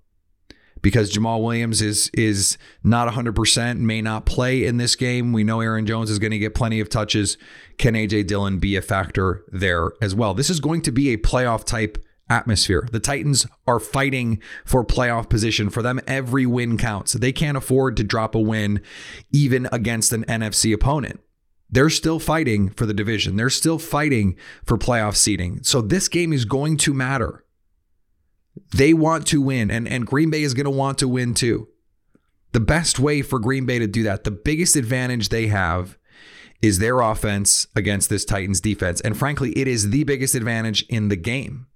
because 0.83 1.13
Jamaal 1.13 1.43
Williams 1.43 1.83
is 1.83 2.11
is 2.15 2.59
not 2.83 3.13
100%, 3.13 3.79
may 3.79 4.03
not 4.03 4.27
play 4.27 4.65
in 4.65 4.77
this 4.77 4.97
game. 4.97 5.33
We 5.33 5.45
know 5.45 5.61
Aaron 5.61 5.87
Jones 5.87 6.11
is 6.11 6.19
going 6.19 6.31
to 6.33 6.39
get 6.39 6.55
plenty 6.55 6.81
of 6.81 6.89
touches. 6.89 7.37
Can 7.79 7.95
AJ 7.95 8.27
Dillon 8.27 8.59
be 8.59 8.77
a 8.77 8.83
factor 8.83 9.45
there 9.49 9.93
as 10.01 10.15
well? 10.15 10.35
This 10.35 10.51
is 10.51 10.61
going 10.61 10.83
to 10.83 10.93
be 10.93 11.13
a 11.13 11.17
playoff 11.17 11.65
type 11.65 12.05
atmosphere. 12.31 12.87
The 12.91 13.01
Titans 13.01 13.47
are 13.67 13.81
fighting 13.81 14.43
for 14.65 14.85
playoff 14.85 15.29
position. 15.29 15.71
For 15.71 15.83
them, 15.83 16.01
every 16.07 16.47
win 16.47 16.77
counts. 16.77 17.15
They 17.15 17.33
can't 17.33 17.57
afford 17.57 17.97
to 17.97 18.05
drop 18.05 18.35
a 18.35 18.41
win 18.41 18.81
even 19.33 19.69
against 19.73 20.13
an 20.13 20.25
NFC 20.25 20.75
opponent. 20.75 21.21
They're 21.71 21.91
still 21.91 22.19
fighting 22.19 22.71
for 22.71 22.87
the 22.87 22.95
division. 22.95 23.37
They're 23.37 23.51
still 23.51 23.79
fighting 23.79 24.37
for 24.65 24.79
playoff 24.79 25.17
seeding. 25.17 25.63
So 25.63 25.83
this 25.83 26.09
game 26.09 26.33
is 26.33 26.45
going 26.45 26.79
to 26.79 26.95
matter. 26.95 27.45
They 28.75 28.95
want 28.95 29.27
to 29.29 29.41
win, 29.41 29.71
and, 29.71 29.89
and 29.89 30.07
Green 30.07 30.31
Bay 30.31 30.43
is 30.43 30.55
going 30.55 30.65
to 30.65 30.71
want 30.71 30.99
to 30.99 31.09
win 31.09 31.35
too. 31.35 31.69
The 32.53 32.61
best 32.61 32.99
way 32.99 33.23
for 33.23 33.39
Green 33.39 33.67
Bay 33.67 33.79
to 33.79 33.87
do 33.87 34.03
that, 34.05 34.25
the 34.25 34.31
biggest 34.31 34.77
advantage 34.77 35.29
they 35.29 35.49
have 35.49 35.99
is 36.63 36.79
their 36.79 37.01
offense 37.01 37.67
against 37.77 38.11
this 38.11 38.25
Titans 38.25 38.61
defense. 38.61 39.01
And 39.01 39.17
frankly, 39.17 39.53
it 39.53 39.69
is 39.69 39.91
the 39.91 40.05
biggest 40.05 40.35
advantage 40.35 40.85
in 40.89 41.09
the 41.09 41.17
game. 41.17 41.67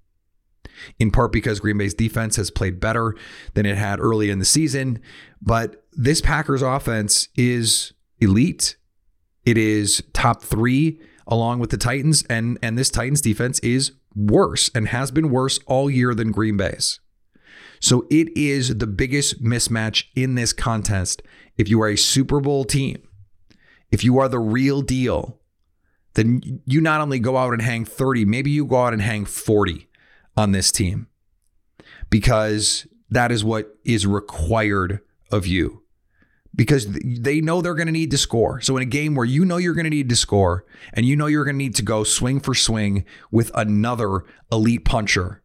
In 0.98 1.12
part 1.12 1.30
because 1.30 1.60
Green 1.60 1.78
Bay's 1.78 1.94
defense 1.94 2.36
has 2.36 2.50
played 2.50 2.80
better 2.80 3.14
than 3.54 3.66
it 3.66 3.76
had 3.76 4.00
early 4.00 4.30
in 4.30 4.40
the 4.40 4.44
season. 4.44 5.00
But 5.40 5.84
this 5.92 6.20
Packers 6.20 6.62
offense 6.62 7.28
is 7.36 7.92
elite. 8.20 8.76
It 9.44 9.56
is 9.56 10.02
top 10.12 10.42
three 10.42 11.00
along 11.26 11.60
with 11.60 11.70
the 11.70 11.76
Titans, 11.76 12.24
and, 12.28 12.58
and 12.62 12.76
this 12.76 12.90
Titans 12.90 13.20
defense 13.20 13.60
is 13.60 13.92
worse 14.14 14.70
and 14.74 14.88
has 14.88 15.10
been 15.10 15.30
worse 15.30 15.58
all 15.66 15.90
year 15.90 16.14
than 16.14 16.32
Green 16.32 16.56
Bay's. 16.56 17.00
So 17.80 18.06
it 18.10 18.28
is 18.36 18.76
the 18.76 18.86
biggest 18.86 19.42
mismatch 19.42 20.04
in 20.14 20.34
this 20.34 20.52
contest. 20.52 21.22
If 21.56 21.68
you 21.68 21.82
are 21.82 21.88
a 21.88 21.96
Super 21.96 22.40
Bowl 22.40 22.64
team, 22.64 23.02
if 23.90 24.04
you 24.04 24.18
are 24.18 24.28
the 24.28 24.38
real 24.38 24.82
deal, 24.82 25.40
then 26.14 26.60
you 26.64 26.80
not 26.80 27.00
only 27.00 27.18
go 27.18 27.36
out 27.36 27.52
and 27.52 27.62
hang 27.62 27.84
30, 27.84 28.24
maybe 28.24 28.50
you 28.50 28.64
go 28.64 28.82
out 28.84 28.92
and 28.92 29.02
hang 29.02 29.24
40 29.24 29.88
on 30.36 30.52
this 30.52 30.70
team 30.70 31.08
because 32.08 32.86
that 33.10 33.32
is 33.32 33.44
what 33.44 33.76
is 33.84 34.06
required 34.06 35.00
of 35.30 35.46
you 35.46 35.81
because 36.54 36.86
they 36.90 37.40
know 37.40 37.62
they're 37.62 37.74
going 37.74 37.86
to 37.86 37.92
need 37.92 38.10
to 38.10 38.18
score. 38.18 38.60
So 38.60 38.76
in 38.76 38.82
a 38.82 38.86
game 38.86 39.14
where 39.14 39.24
you 39.24 39.44
know 39.44 39.56
you're 39.56 39.74
going 39.74 39.84
to 39.84 39.90
need 39.90 40.08
to 40.10 40.16
score 40.16 40.64
and 40.92 41.06
you 41.06 41.16
know 41.16 41.26
you're 41.26 41.44
going 41.44 41.54
to 41.54 41.64
need 41.64 41.76
to 41.76 41.82
go 41.82 42.04
swing 42.04 42.40
for 42.40 42.54
swing 42.54 43.04
with 43.30 43.50
another 43.54 44.24
elite 44.50 44.84
puncher, 44.84 45.42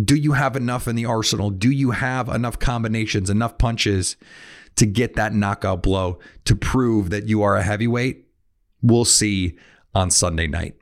do 0.00 0.14
you 0.14 0.32
have 0.32 0.56
enough 0.56 0.86
in 0.86 0.96
the 0.96 1.06
arsenal? 1.06 1.50
Do 1.50 1.70
you 1.70 1.92
have 1.92 2.28
enough 2.28 2.58
combinations, 2.58 3.30
enough 3.30 3.58
punches 3.58 4.16
to 4.76 4.86
get 4.86 5.14
that 5.14 5.34
knockout 5.34 5.82
blow 5.82 6.18
to 6.44 6.56
prove 6.56 7.10
that 7.10 7.28
you 7.28 7.42
are 7.42 7.56
a 7.56 7.62
heavyweight? 7.62 8.26
We'll 8.82 9.04
see 9.04 9.56
on 9.94 10.10
Sunday 10.10 10.46
night. 10.46 10.76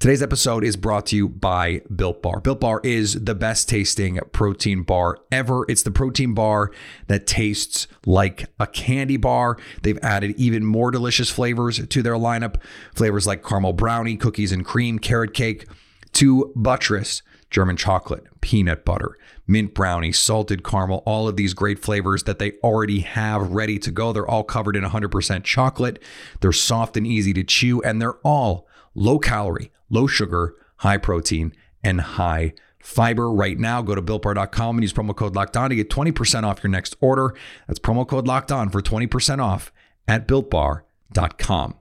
Today's 0.00 0.22
episode 0.22 0.64
is 0.64 0.76
brought 0.76 1.06
to 1.06 1.16
you 1.16 1.28
by 1.28 1.82
Built 1.94 2.22
Bar. 2.22 2.40
Built 2.40 2.60
Bar 2.60 2.80
is 2.82 3.24
the 3.24 3.36
best 3.36 3.68
tasting 3.68 4.18
protein 4.32 4.82
bar 4.82 5.18
ever. 5.30 5.64
It's 5.68 5.84
the 5.84 5.92
protein 5.92 6.34
bar 6.34 6.72
that 7.06 7.26
tastes 7.26 7.86
like 8.04 8.46
a 8.58 8.66
candy 8.66 9.16
bar. 9.16 9.58
They've 9.82 9.98
added 10.02 10.34
even 10.36 10.64
more 10.64 10.90
delicious 10.90 11.30
flavors 11.30 11.86
to 11.86 12.02
their 12.02 12.14
lineup 12.14 12.56
flavors 12.94 13.28
like 13.28 13.44
caramel 13.44 13.72
brownie, 13.72 14.16
cookies 14.16 14.50
and 14.50 14.64
cream, 14.64 14.98
carrot 14.98 15.34
cake, 15.34 15.66
to 16.14 16.52
buttress, 16.56 17.22
German 17.50 17.76
chocolate, 17.76 18.24
peanut 18.40 18.84
butter, 18.84 19.16
mint 19.46 19.74
brownie, 19.74 20.12
salted 20.12 20.64
caramel, 20.64 21.04
all 21.06 21.28
of 21.28 21.36
these 21.36 21.54
great 21.54 21.78
flavors 21.78 22.24
that 22.24 22.40
they 22.40 22.52
already 22.64 23.00
have 23.00 23.50
ready 23.50 23.78
to 23.78 23.92
go. 23.92 24.12
They're 24.12 24.26
all 24.26 24.44
covered 24.44 24.74
in 24.74 24.82
100% 24.82 25.44
chocolate. 25.44 26.02
They're 26.40 26.52
soft 26.52 26.96
and 26.96 27.06
easy 27.06 27.32
to 27.34 27.44
chew, 27.44 27.82
and 27.82 28.02
they're 28.02 28.18
all 28.24 28.66
low 28.94 29.18
calorie, 29.18 29.70
low 29.88 30.06
sugar, 30.06 30.54
high 30.76 30.98
protein, 30.98 31.52
and 31.82 32.00
high 32.00 32.52
fiber 32.78 33.30
right 33.30 33.58
now. 33.58 33.82
Go 33.82 33.94
to 33.94 34.02
builtbar.com 34.02 34.76
and 34.76 34.82
use 34.82 34.92
promo 34.92 35.14
code 35.14 35.36
locked 35.36 35.56
on 35.56 35.70
to 35.70 35.76
get 35.76 35.90
20% 35.90 36.44
off 36.44 36.62
your 36.62 36.70
next 36.70 36.96
order. 37.00 37.34
That's 37.66 37.78
promo 37.78 38.06
code 38.06 38.26
locked 38.26 38.50
on 38.50 38.70
for 38.70 38.82
20% 38.82 39.42
off 39.42 39.72
at 40.08 40.26
builtbar.com. 40.26 41.74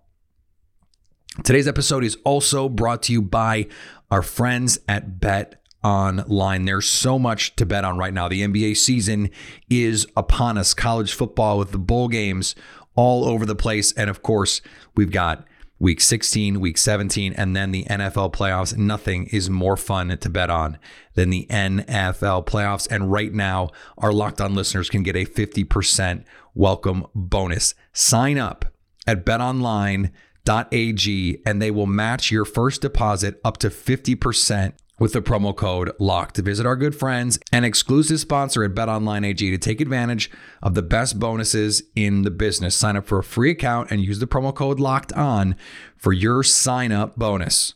Today's 1.43 1.67
episode 1.67 2.03
is 2.03 2.17
also 2.25 2.67
brought 2.67 3.03
to 3.03 3.13
you 3.13 3.21
by 3.21 3.67
our 4.11 4.21
friends 4.21 4.79
at 4.87 5.19
Bet 5.19 5.61
Online. 5.83 6.65
There's 6.65 6.89
so 6.89 7.17
much 7.17 7.55
to 7.55 7.65
bet 7.65 7.85
on 7.85 7.97
right 7.97 8.13
now. 8.13 8.27
The 8.27 8.41
NBA 8.41 8.75
season 8.75 9.29
is 9.69 10.05
upon 10.17 10.57
us. 10.57 10.73
College 10.73 11.13
football 11.13 11.57
with 11.57 11.71
the 11.71 11.77
bowl 11.77 12.09
games 12.09 12.55
all 12.95 13.23
over 13.23 13.45
the 13.45 13.55
place. 13.55 13.93
And 13.93 14.09
of 14.09 14.21
course, 14.21 14.61
we've 14.95 15.11
got 15.11 15.45
week 15.79 16.01
16, 16.01 16.59
week 16.59 16.77
17, 16.77 17.33
and 17.33 17.55
then 17.55 17.71
the 17.71 17.85
NFL 17.85 18.33
playoffs. 18.33 18.77
Nothing 18.77 19.25
is 19.27 19.49
more 19.49 19.77
fun 19.77 20.15
to 20.17 20.29
bet 20.29 20.49
on 20.49 20.77
than 21.15 21.29
the 21.29 21.47
NFL 21.49 22.45
playoffs. 22.45 22.87
And 22.91 23.11
right 23.11 23.33
now, 23.33 23.69
our 23.97 24.11
locked 24.11 24.41
on 24.41 24.53
listeners 24.55 24.89
can 24.89 25.03
get 25.03 25.15
a 25.15 25.25
50% 25.25 26.25
welcome 26.53 27.05
bonus. 27.15 27.73
Sign 27.93 28.37
up 28.37 28.65
at 29.07 29.25
betonline.ag 29.25 30.11
and 31.45 31.61
they 31.61 31.71
will 31.71 31.85
match 31.85 32.31
your 32.31 32.45
first 32.45 32.81
deposit 32.81 33.39
up 33.43 33.57
to 33.57 33.69
50% 33.69 34.73
with 34.99 35.13
the 35.13 35.21
promo 35.21 35.55
code 35.55 35.91
LOCKED 35.99 36.35
to 36.35 36.41
visit 36.41 36.65
our 36.65 36.75
good 36.75 36.95
friends 36.95 37.39
and 37.51 37.65
exclusive 37.65 38.19
sponsor 38.19 38.63
at 38.63 38.75
BetOnline 38.75 39.25
AG 39.25 39.49
to 39.49 39.57
take 39.57 39.81
advantage 39.81 40.29
of 40.61 40.75
the 40.75 40.81
best 40.81 41.19
bonuses 41.19 41.83
in 41.95 42.23
the 42.23 42.31
business. 42.31 42.75
Sign 42.75 42.95
up 42.95 43.05
for 43.05 43.19
a 43.19 43.23
free 43.23 43.51
account 43.51 43.91
and 43.91 44.03
use 44.03 44.19
the 44.19 44.27
promo 44.27 44.53
code 44.53 44.79
LOCKED 44.79 45.13
ON 45.13 45.55
for 45.97 46.13
your 46.13 46.43
sign 46.43 46.91
up 46.91 47.15
bonus. 47.15 47.73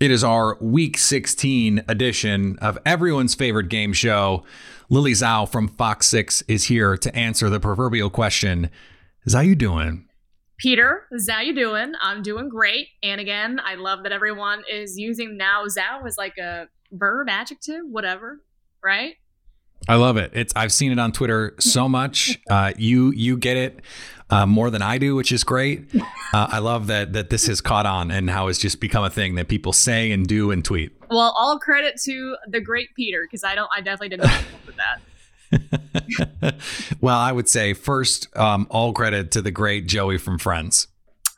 It 0.00 0.10
is 0.10 0.24
our 0.24 0.58
week 0.60 0.98
16 0.98 1.84
edition 1.86 2.58
of 2.58 2.76
everyone's 2.84 3.36
favorite 3.36 3.68
game 3.68 3.92
show. 3.92 4.42
Lily 4.88 5.12
Zhao 5.12 5.48
from 5.48 5.68
Fox 5.68 6.08
6 6.08 6.42
is 6.48 6.64
here 6.64 6.96
to 6.96 7.14
answer 7.14 7.48
the 7.48 7.60
proverbial 7.60 8.10
question. 8.10 8.68
Zhao 9.28 9.46
you 9.46 9.54
doing? 9.54 10.08
Peter, 10.58 11.06
Zhao 11.12 11.44
you 11.44 11.54
doing? 11.54 11.94
I'm 12.00 12.22
doing 12.22 12.48
great. 12.48 12.88
And 13.02 13.20
again, 13.20 13.60
I 13.64 13.74
love 13.74 14.04
that 14.04 14.12
everyone 14.12 14.62
is 14.70 14.96
using 14.98 15.36
now 15.36 15.64
Zhao 15.66 16.06
as 16.06 16.16
like 16.16 16.38
a 16.38 16.68
verb, 16.92 17.28
adjective, 17.28 17.80
whatever, 17.88 18.40
right? 18.82 19.16
I 19.88 19.96
love 19.96 20.16
it. 20.16 20.30
It's 20.34 20.52
I've 20.54 20.72
seen 20.72 20.92
it 20.92 20.98
on 20.98 21.12
Twitter 21.12 21.54
so 21.58 21.88
much. 21.88 22.38
Uh, 22.48 22.72
you 22.76 23.10
you 23.12 23.36
get 23.36 23.56
it 23.56 23.80
uh, 24.30 24.46
more 24.46 24.70
than 24.70 24.82
I 24.82 24.98
do, 24.98 25.14
which 25.14 25.32
is 25.32 25.44
great. 25.44 25.90
Uh, 26.34 26.46
I 26.50 26.60
love 26.60 26.86
that 26.86 27.12
that 27.12 27.28
this 27.28 27.46
has 27.46 27.60
caught 27.60 27.84
on 27.84 28.10
and 28.10 28.30
how 28.30 28.48
it's 28.48 28.58
just 28.58 28.80
become 28.80 29.04
a 29.04 29.10
thing 29.10 29.34
that 29.34 29.48
people 29.48 29.74
say 29.74 30.12
and 30.12 30.26
do 30.26 30.50
and 30.50 30.64
tweet. 30.64 30.96
Well, 31.10 31.34
all 31.36 31.58
credit 31.58 32.00
to 32.04 32.36
the 32.48 32.58
great 32.58 32.88
Peter 32.96 33.28
because 33.30 33.44
I 33.44 33.54
don't 33.54 33.68
I 33.76 33.82
definitely 33.82 34.16
didn't 34.16 34.30
with 34.66 34.76
that. 34.76 35.02
well, 37.00 37.18
I 37.18 37.32
would 37.32 37.48
say 37.48 37.72
first, 37.74 38.34
um, 38.36 38.66
all 38.70 38.92
credit 38.92 39.30
to 39.32 39.42
the 39.42 39.50
great 39.50 39.86
Joey 39.86 40.18
from 40.18 40.38
Friends. 40.38 40.88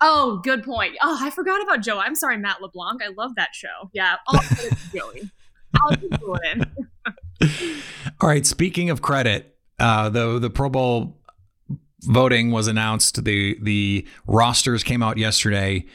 Oh, 0.00 0.40
good 0.42 0.62
point. 0.62 0.96
Oh, 1.02 1.18
I 1.20 1.30
forgot 1.30 1.62
about 1.62 1.80
Joe. 1.80 1.98
I'm 1.98 2.14
sorry, 2.14 2.36
Matt 2.36 2.60
LeBlanc. 2.60 3.02
I 3.02 3.08
love 3.16 3.34
that 3.36 3.54
show. 3.54 3.90
Yeah, 3.92 4.16
all 4.26 4.40
credit 4.42 4.72
to 4.72 4.98
Joey. 4.98 5.30
I'll 5.80 5.96
going. 5.96 6.64
all 8.20 8.28
right. 8.28 8.46
Speaking 8.46 8.90
of 8.90 9.02
credit, 9.02 9.56
uh, 9.78 10.08
the 10.08 10.38
the 10.38 10.50
Pro 10.50 10.68
Bowl 10.68 11.20
voting 12.02 12.50
was 12.50 12.66
announced. 12.66 13.24
The 13.24 13.58
the 13.60 14.06
rosters 14.26 14.82
came 14.82 15.02
out 15.02 15.16
yesterday. 15.18 15.86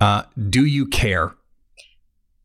Uh, 0.00 0.22
do 0.48 0.64
you 0.64 0.86
care? 0.86 1.34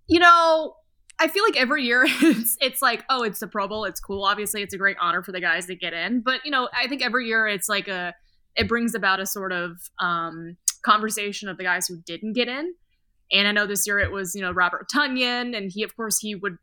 You 0.08 0.20
know, 0.20 0.75
I 1.19 1.27
feel 1.27 1.43
like 1.43 1.57
every 1.57 1.84
year 1.84 2.05
it's 2.07 2.57
it's 2.60 2.81
like, 2.81 3.03
oh, 3.10 3.24
it's 3.24 3.39
the 3.39 3.48
Pro 3.48 3.67
Bowl, 3.67 3.86
it's 3.86 4.00
cool. 4.00 4.24
Obviously, 4.24 4.62
it's 4.62 4.74
a 4.74 4.77
great 4.77 4.98
honor 5.00 5.24
for 5.24 5.31
the 5.31 5.41
guys 5.41 5.67
that 5.67 5.79
get 5.79 5.93
in, 5.93 6.22
but 6.22 6.41
you 6.45 6.51
know, 6.51 6.69
I 6.74 6.88
think 6.88 7.01
every 7.03 7.27
year 7.27 7.48
it's 7.48 7.69
like 7.69 7.88
a 7.88 8.13
it 8.55 8.67
brings 8.67 8.95
about 8.95 9.19
a 9.19 9.25
sort 9.25 9.51
of 9.51 9.77
um, 10.00 10.57
conversation 10.84 11.50
of 11.50 11.57
the 11.57 11.63
guys 11.63 11.88
who 11.88 11.98
didn't 12.05 12.34
get 12.34 12.48
in. 12.48 12.74
And 13.31 13.48
I 13.48 13.51
know 13.51 13.65
this 13.65 13.86
year 13.86 14.00
it 14.00 14.12
was 14.12 14.36
you 14.36 14.41
know 14.41 14.51
Robert 14.51 14.88
Tonyan, 14.93 15.55
and 15.55 15.72
he 15.72 15.84
of 15.84 15.95
course 15.95 16.19
he 16.19 16.36
would 16.36 16.57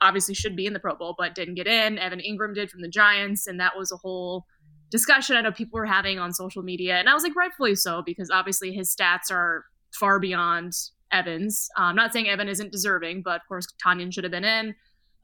obviously 0.00 0.34
should 0.34 0.56
be 0.56 0.66
in 0.66 0.72
the 0.72 0.80
Pro 0.80 0.94
Bowl, 0.94 1.14
but 1.18 1.34
didn't 1.34 1.54
get 1.54 1.66
in. 1.66 1.98
Evan 1.98 2.20
Engram 2.20 2.54
did 2.54 2.70
from 2.70 2.82
the 2.82 2.88
Giants, 2.88 3.46
and 3.46 3.60
that 3.60 3.76
was 3.76 3.90
a 3.90 3.96
whole 3.96 4.46
discussion 4.90 5.36
I 5.36 5.40
know 5.40 5.50
people 5.50 5.78
were 5.78 5.86
having 5.86 6.18
on 6.18 6.32
social 6.32 6.62
media, 6.62 6.96
and 6.96 7.08
I 7.08 7.14
was 7.14 7.22
like, 7.22 7.34
rightfully 7.34 7.74
so, 7.74 8.02
because 8.04 8.30
obviously 8.30 8.72
his 8.72 8.94
stats 8.94 9.30
are 9.30 9.64
far 9.92 10.18
beyond 10.18 10.74
Evans. 11.12 11.68
I'm 11.76 11.96
not 11.96 12.12
saying 12.12 12.28
Evan 12.28 12.48
isn't 12.48 12.72
deserving, 12.72 13.22
but 13.22 13.36
of 13.36 13.48
course 13.48 13.66
Tonyan 13.84 14.12
should 14.12 14.24
have 14.24 14.30
been 14.30 14.44
in. 14.44 14.74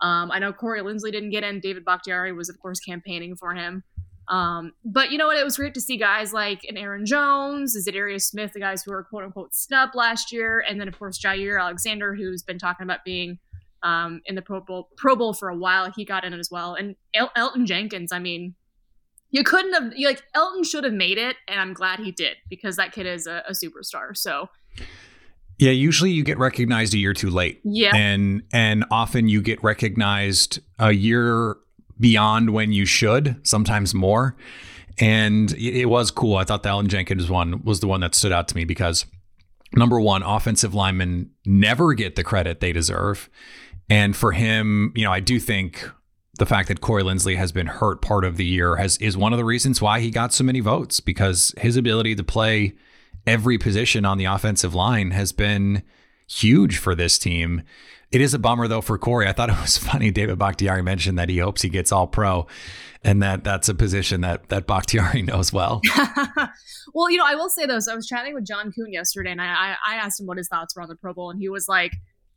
Um, 0.01 0.31
I 0.33 0.39
know 0.41 0.53
Corey 0.53 0.81
Linsley 0.81 1.13
didn't 1.13 1.31
get 1.31 1.45
in. 1.45 1.61
David 1.61 1.85
Bakhtiari 1.85 2.33
was, 2.33 2.49
of 2.49 2.59
course, 2.59 2.81
campaigning 2.81 3.37
for 3.37 3.55
him. 3.55 3.85
Um, 4.29 4.73
but 4.85 5.11
you 5.11 5.19
know 5.19 5.27
what? 5.27 5.37
It 5.37 5.45
was 5.45 5.57
great 5.57 5.75
to 5.75 5.81
see 5.81 5.97
guys 5.97 6.33
like 6.33 6.61
an 6.69 6.77
Aaron 6.77 7.07
Jones, 7.07 7.77
Za'Darius 7.77 8.23
Smith, 8.23 8.53
the 8.53 8.61
guys 8.61 8.83
who 8.83 8.93
were 8.93 9.05
quote 9.05 9.25
unquote 9.25 9.55
snubbed 9.55 9.95
last 9.95 10.33
year, 10.33 10.65
and 10.69 10.81
then 10.81 10.89
of 10.89 10.99
course 10.99 11.19
Jaire 11.19 11.61
Alexander, 11.61 12.15
who's 12.15 12.43
been 12.43 12.59
talking 12.59 12.85
about 12.85 13.05
being 13.05 13.39
um, 13.83 14.21
in 14.27 14.35
the 14.35 14.43
Pro 14.43 14.61
Bowl, 14.61 14.89
Pro 14.97 15.17
Bowl 15.17 15.35
for 15.35 15.49
a 15.49 15.57
while. 15.57 15.93
He 15.95 16.05
got 16.05 16.25
in 16.25 16.33
as 16.35 16.51
well, 16.51 16.75
and 16.75 16.97
El- 17.15 17.33
Elgton 17.37 17.67
Jenkins. 17.67 18.13
I 18.13 18.21
mean, 18.21 18.55
you 19.31 19.43
couldn't 19.43 19.73
have 19.75 19.93
you, 19.97 20.07
like 20.07 20.23
Elton 20.35 20.63
should 20.65 20.85
have 20.85 20.93
made 20.93 21.19
it, 21.19 21.37
and 21.49 21.61
I'm 21.61 21.75
glad 21.75 21.99
he 21.99 22.13
did 22.13 22.37
because 22.49 22.77
that 22.77 22.93
kid 22.93 23.07
is 23.07 23.27
a, 23.27 23.43
a 23.49 23.53
superstar. 23.53 24.17
So. 24.17 24.49
Yeah, 25.63 25.71
usually 25.71 26.11
you 26.11 26.25
get 26.25 26.39
recognized 26.39 26.93
a 26.93 26.99
year 26.99 27.15
too 27.15 27.31
late. 27.31 27.61
Yeah. 27.63 27.95
And 27.95 28.43
and 28.53 28.85
often 28.91 29.29
you 29.29 29.41
get 29.41 29.63
recognized 29.63 30.59
a 30.81 30.91
year 30.91 31.57
beyond 32.01 32.51
when 32.51 32.73
you 32.73 32.85
should, 32.85 33.37
sometimes 33.47 33.95
more. 33.95 34.37
And 34.99 35.53
it 35.53 35.87
was 35.87 36.11
cool. 36.11 36.37
I 36.37 36.43
thought 36.43 36.65
the 36.65 36.71
Elgton 36.71 36.89
Jenkins 36.89 37.31
one 37.31 37.63
was 37.63 37.79
the 37.79 37.87
one 37.87 38.01
that 38.01 38.17
stood 38.17 38.33
out 38.33 38.49
to 38.49 38.57
me 38.57 38.65
because 38.65 39.07
number 39.73 40.01
one, 40.01 40.25
offensive 40.25 40.75
linemen 40.75 41.31
never 41.47 41.95
get 41.95 42.17
the 42.17 42.25
credit 42.25 42.59
they 42.59 42.73
deserve. 42.73 43.31
And 43.89 44.17
for 44.17 44.33
him, 44.33 44.93
you 44.97 45.05
know, 45.05 45.13
I 45.13 45.21
do 45.21 45.39
think 45.39 45.89
the 46.41 46.47
fact 46.47 46.67
that 46.69 46.81
Corey 46.81 47.05
Linsley 47.05 47.37
has 47.37 47.53
been 47.53 47.69
hurt 47.69 48.03
part 48.03 48.25
of 48.25 48.37
the 48.37 48.45
year 48.45 48.75
has 48.77 48.97
is 48.97 49.17
one 49.17 49.33
of 49.33 49.37
the 49.37 49.45
reasons 49.45 49.81
why 49.81 50.01
he 50.01 50.11
got 50.11 50.33
so 50.33 50.43
many 50.43 50.59
votes 50.59 50.99
because 50.99 51.55
his 51.59 51.77
ability 51.77 52.17
to 52.17 52.25
play 52.25 52.75
every 53.27 53.59
position 53.59 54.05
on 54.05 54.19
the 54.19 54.25
offensive 54.25 54.75
line 54.75 55.11
has 55.13 55.33
been 55.33 55.83
huge 56.29 56.79
for 56.79 56.95
this 56.95 57.19
team. 57.19 57.63
It 58.11 58.21
is 58.21 58.35
a 58.35 58.39
bummer 58.39 58.69
though 58.69 58.81
for 58.81 58.99
Corey. 58.99 59.27
I 59.27 59.33
thought 59.33 59.51
it 59.51 59.61
was 59.61 59.79
funny. 59.79 60.11
David 60.11 60.39
Bakhtiari 60.39 60.83
mentioned 60.83 61.19
that 61.19 61.29
he 61.29 61.39
hopes 61.39 61.63
he 61.63 61.69
gets 61.69 61.93
all 61.93 62.07
pro 62.07 62.47
and 63.05 63.23
that 63.23 63.43
that's 63.43 63.69
a 63.69 63.75
position 63.75 64.21
that 64.21 64.49
that 64.49 64.67
Bakhtiari 64.67 65.23
knows 65.23 65.53
well. 65.53 65.81
well, 66.95 67.11
you 67.11 67.17
know, 67.17 67.27
I 67.27 67.35
will 67.35 67.51
say 67.51 67.67
though, 67.67 67.81
so 67.81 67.93
I 67.93 67.97
was 67.97 68.07
chatting 68.07 68.35
with 68.35 68.47
John 68.47 68.73
Kuhn 68.73 68.93
yesterday 68.93 69.31
and 69.31 69.41
I, 69.41 69.77
I 69.87 69.97
asked 69.97 70.21
him 70.21 70.27
what 70.27 70.37
his 70.37 70.49
thoughts 70.49 70.77
were 70.77 70.83
on 70.83 70.89
the 70.89 70.97
Pro 70.97 71.15
Bowl 71.15 71.31
and 71.31 71.41
he 71.41 71.49
was 71.49 71.69
like, 71.69 71.93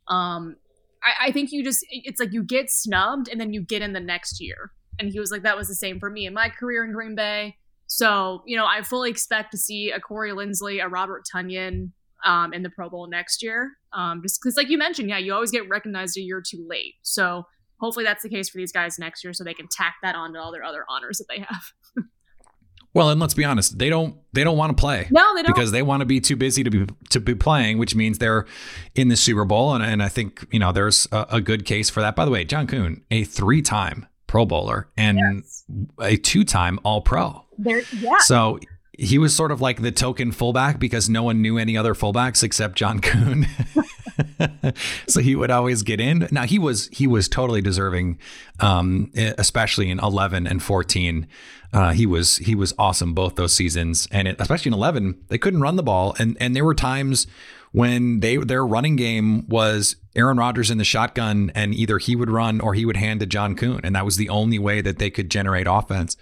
um, 0.08 0.56
I, 1.02 1.28
I 1.28 1.32
think 1.32 1.52
you 1.52 1.62
just 1.62 1.84
it's 1.90 2.20
like 2.20 2.32
you 2.32 2.42
get 2.42 2.70
snubbed 2.70 3.28
and 3.28 3.40
then 3.40 3.52
you 3.52 3.60
get 3.60 3.82
in 3.82 3.92
the 3.92 4.00
next 4.00 4.40
year. 4.40 4.72
And 4.98 5.10
he 5.10 5.20
was 5.20 5.30
like, 5.30 5.42
that 5.42 5.58
was 5.58 5.68
the 5.68 5.74
same 5.74 6.00
for 6.00 6.08
me 6.08 6.26
in 6.26 6.32
my 6.32 6.48
career 6.48 6.82
in 6.82 6.92
Green 6.92 7.14
Bay. 7.14 7.56
So, 7.86 8.42
you 8.46 8.56
know, 8.56 8.66
I 8.66 8.82
fully 8.82 9.10
expect 9.10 9.52
to 9.52 9.58
see 9.58 9.90
a 9.90 10.00
Corey 10.00 10.32
Linsley, 10.32 10.84
a 10.84 10.88
Robert 10.88 11.24
Tonyan 11.32 11.90
um, 12.24 12.52
in 12.52 12.62
the 12.62 12.70
Pro 12.70 12.88
Bowl 12.88 13.06
next 13.08 13.42
year. 13.42 13.72
Um, 13.92 14.22
just 14.22 14.40
because, 14.42 14.56
like 14.56 14.68
you 14.68 14.78
mentioned, 14.78 15.08
yeah, 15.08 15.18
you 15.18 15.32
always 15.32 15.50
get 15.50 15.68
recognized 15.68 16.16
a 16.16 16.20
year 16.20 16.42
too 16.46 16.66
late. 16.68 16.94
So 17.02 17.44
hopefully 17.78 18.04
that's 18.04 18.22
the 18.22 18.28
case 18.28 18.48
for 18.48 18.58
these 18.58 18.72
guys 18.72 18.98
next 18.98 19.22
year 19.22 19.32
so 19.32 19.44
they 19.44 19.54
can 19.54 19.68
tack 19.70 19.96
that 20.02 20.14
on 20.14 20.32
to 20.32 20.40
all 20.40 20.52
their 20.52 20.64
other 20.64 20.84
honors 20.88 21.18
that 21.18 21.26
they 21.28 21.40
have. 21.40 21.72
Well, 22.96 23.10
and 23.10 23.20
let's 23.20 23.34
be 23.34 23.44
honest, 23.44 23.78
they 23.78 23.90
don't 23.90 24.16
they 24.32 24.42
don't 24.42 24.56
want 24.56 24.74
to 24.74 24.80
play. 24.80 25.06
No, 25.10 25.34
they 25.34 25.42
don't 25.42 25.54
because 25.54 25.70
they 25.70 25.82
want 25.82 26.00
to 26.00 26.06
be 26.06 26.18
too 26.18 26.34
busy 26.34 26.64
to 26.64 26.70
be 26.70 26.86
to 27.10 27.20
be 27.20 27.34
playing, 27.34 27.76
which 27.76 27.94
means 27.94 28.16
they're 28.16 28.46
in 28.94 29.08
the 29.08 29.16
Super 29.16 29.44
Bowl, 29.44 29.74
and, 29.74 29.84
and 29.84 30.02
I 30.02 30.08
think 30.08 30.46
you 30.50 30.58
know 30.58 30.72
there's 30.72 31.06
a, 31.12 31.26
a 31.32 31.40
good 31.42 31.66
case 31.66 31.90
for 31.90 32.00
that. 32.00 32.16
By 32.16 32.24
the 32.24 32.30
way, 32.30 32.46
John 32.46 32.66
Kuhn, 32.66 33.02
a 33.10 33.24
three 33.24 33.60
time 33.60 34.06
Pro 34.26 34.46
Bowler 34.46 34.88
and 34.96 35.18
yes. 35.18 35.64
a 36.00 36.16
two 36.16 36.42
time 36.42 36.78
All 36.84 37.02
Pro. 37.02 37.44
There, 37.58 37.82
yeah. 37.98 38.18
So 38.18 38.58
he 38.98 39.18
was 39.18 39.34
sort 39.34 39.52
of 39.52 39.60
like 39.60 39.82
the 39.82 39.92
token 39.92 40.32
fullback 40.32 40.78
because 40.78 41.08
no 41.08 41.22
one 41.22 41.42
knew 41.42 41.58
any 41.58 41.76
other 41.76 41.94
fullbacks 41.94 42.42
except 42.42 42.76
John 42.76 43.00
Kuhn. 43.00 43.46
so 45.06 45.20
he 45.20 45.36
would 45.36 45.50
always 45.50 45.82
get 45.82 46.00
in. 46.00 46.28
Now 46.30 46.44
he 46.44 46.58
was 46.58 46.88
he 46.88 47.06
was 47.06 47.28
totally 47.28 47.60
deserving, 47.60 48.18
um, 48.60 49.10
especially 49.14 49.90
in 49.90 49.98
11 49.98 50.46
and 50.46 50.62
14. 50.62 51.26
Uh, 51.72 51.92
he 51.92 52.06
was 52.06 52.38
he 52.38 52.54
was 52.54 52.72
awesome 52.78 53.12
both 53.12 53.34
those 53.34 53.52
seasons, 53.52 54.08
and 54.10 54.28
it, 54.28 54.36
especially 54.40 54.70
in 54.70 54.74
11, 54.74 55.20
they 55.28 55.38
couldn't 55.38 55.60
run 55.60 55.76
the 55.76 55.82
ball, 55.82 56.14
and 56.18 56.36
and 56.40 56.56
there 56.56 56.64
were 56.64 56.74
times 56.74 57.26
when 57.72 58.20
they 58.20 58.36
their 58.38 58.64
running 58.64 58.96
game 58.96 59.46
was 59.48 59.96
Aaron 60.14 60.38
Rodgers 60.38 60.70
in 60.70 60.78
the 60.78 60.84
shotgun, 60.84 61.52
and 61.54 61.74
either 61.74 61.98
he 61.98 62.16
would 62.16 62.30
run 62.30 62.60
or 62.60 62.72
he 62.72 62.86
would 62.86 62.96
hand 62.96 63.20
to 63.20 63.26
John 63.26 63.54
Kuhn, 63.54 63.80
and 63.84 63.94
that 63.94 64.04
was 64.04 64.16
the 64.16 64.30
only 64.30 64.58
way 64.58 64.80
that 64.80 64.98
they 64.98 65.10
could 65.10 65.30
generate 65.30 65.66
offense. 65.68 66.16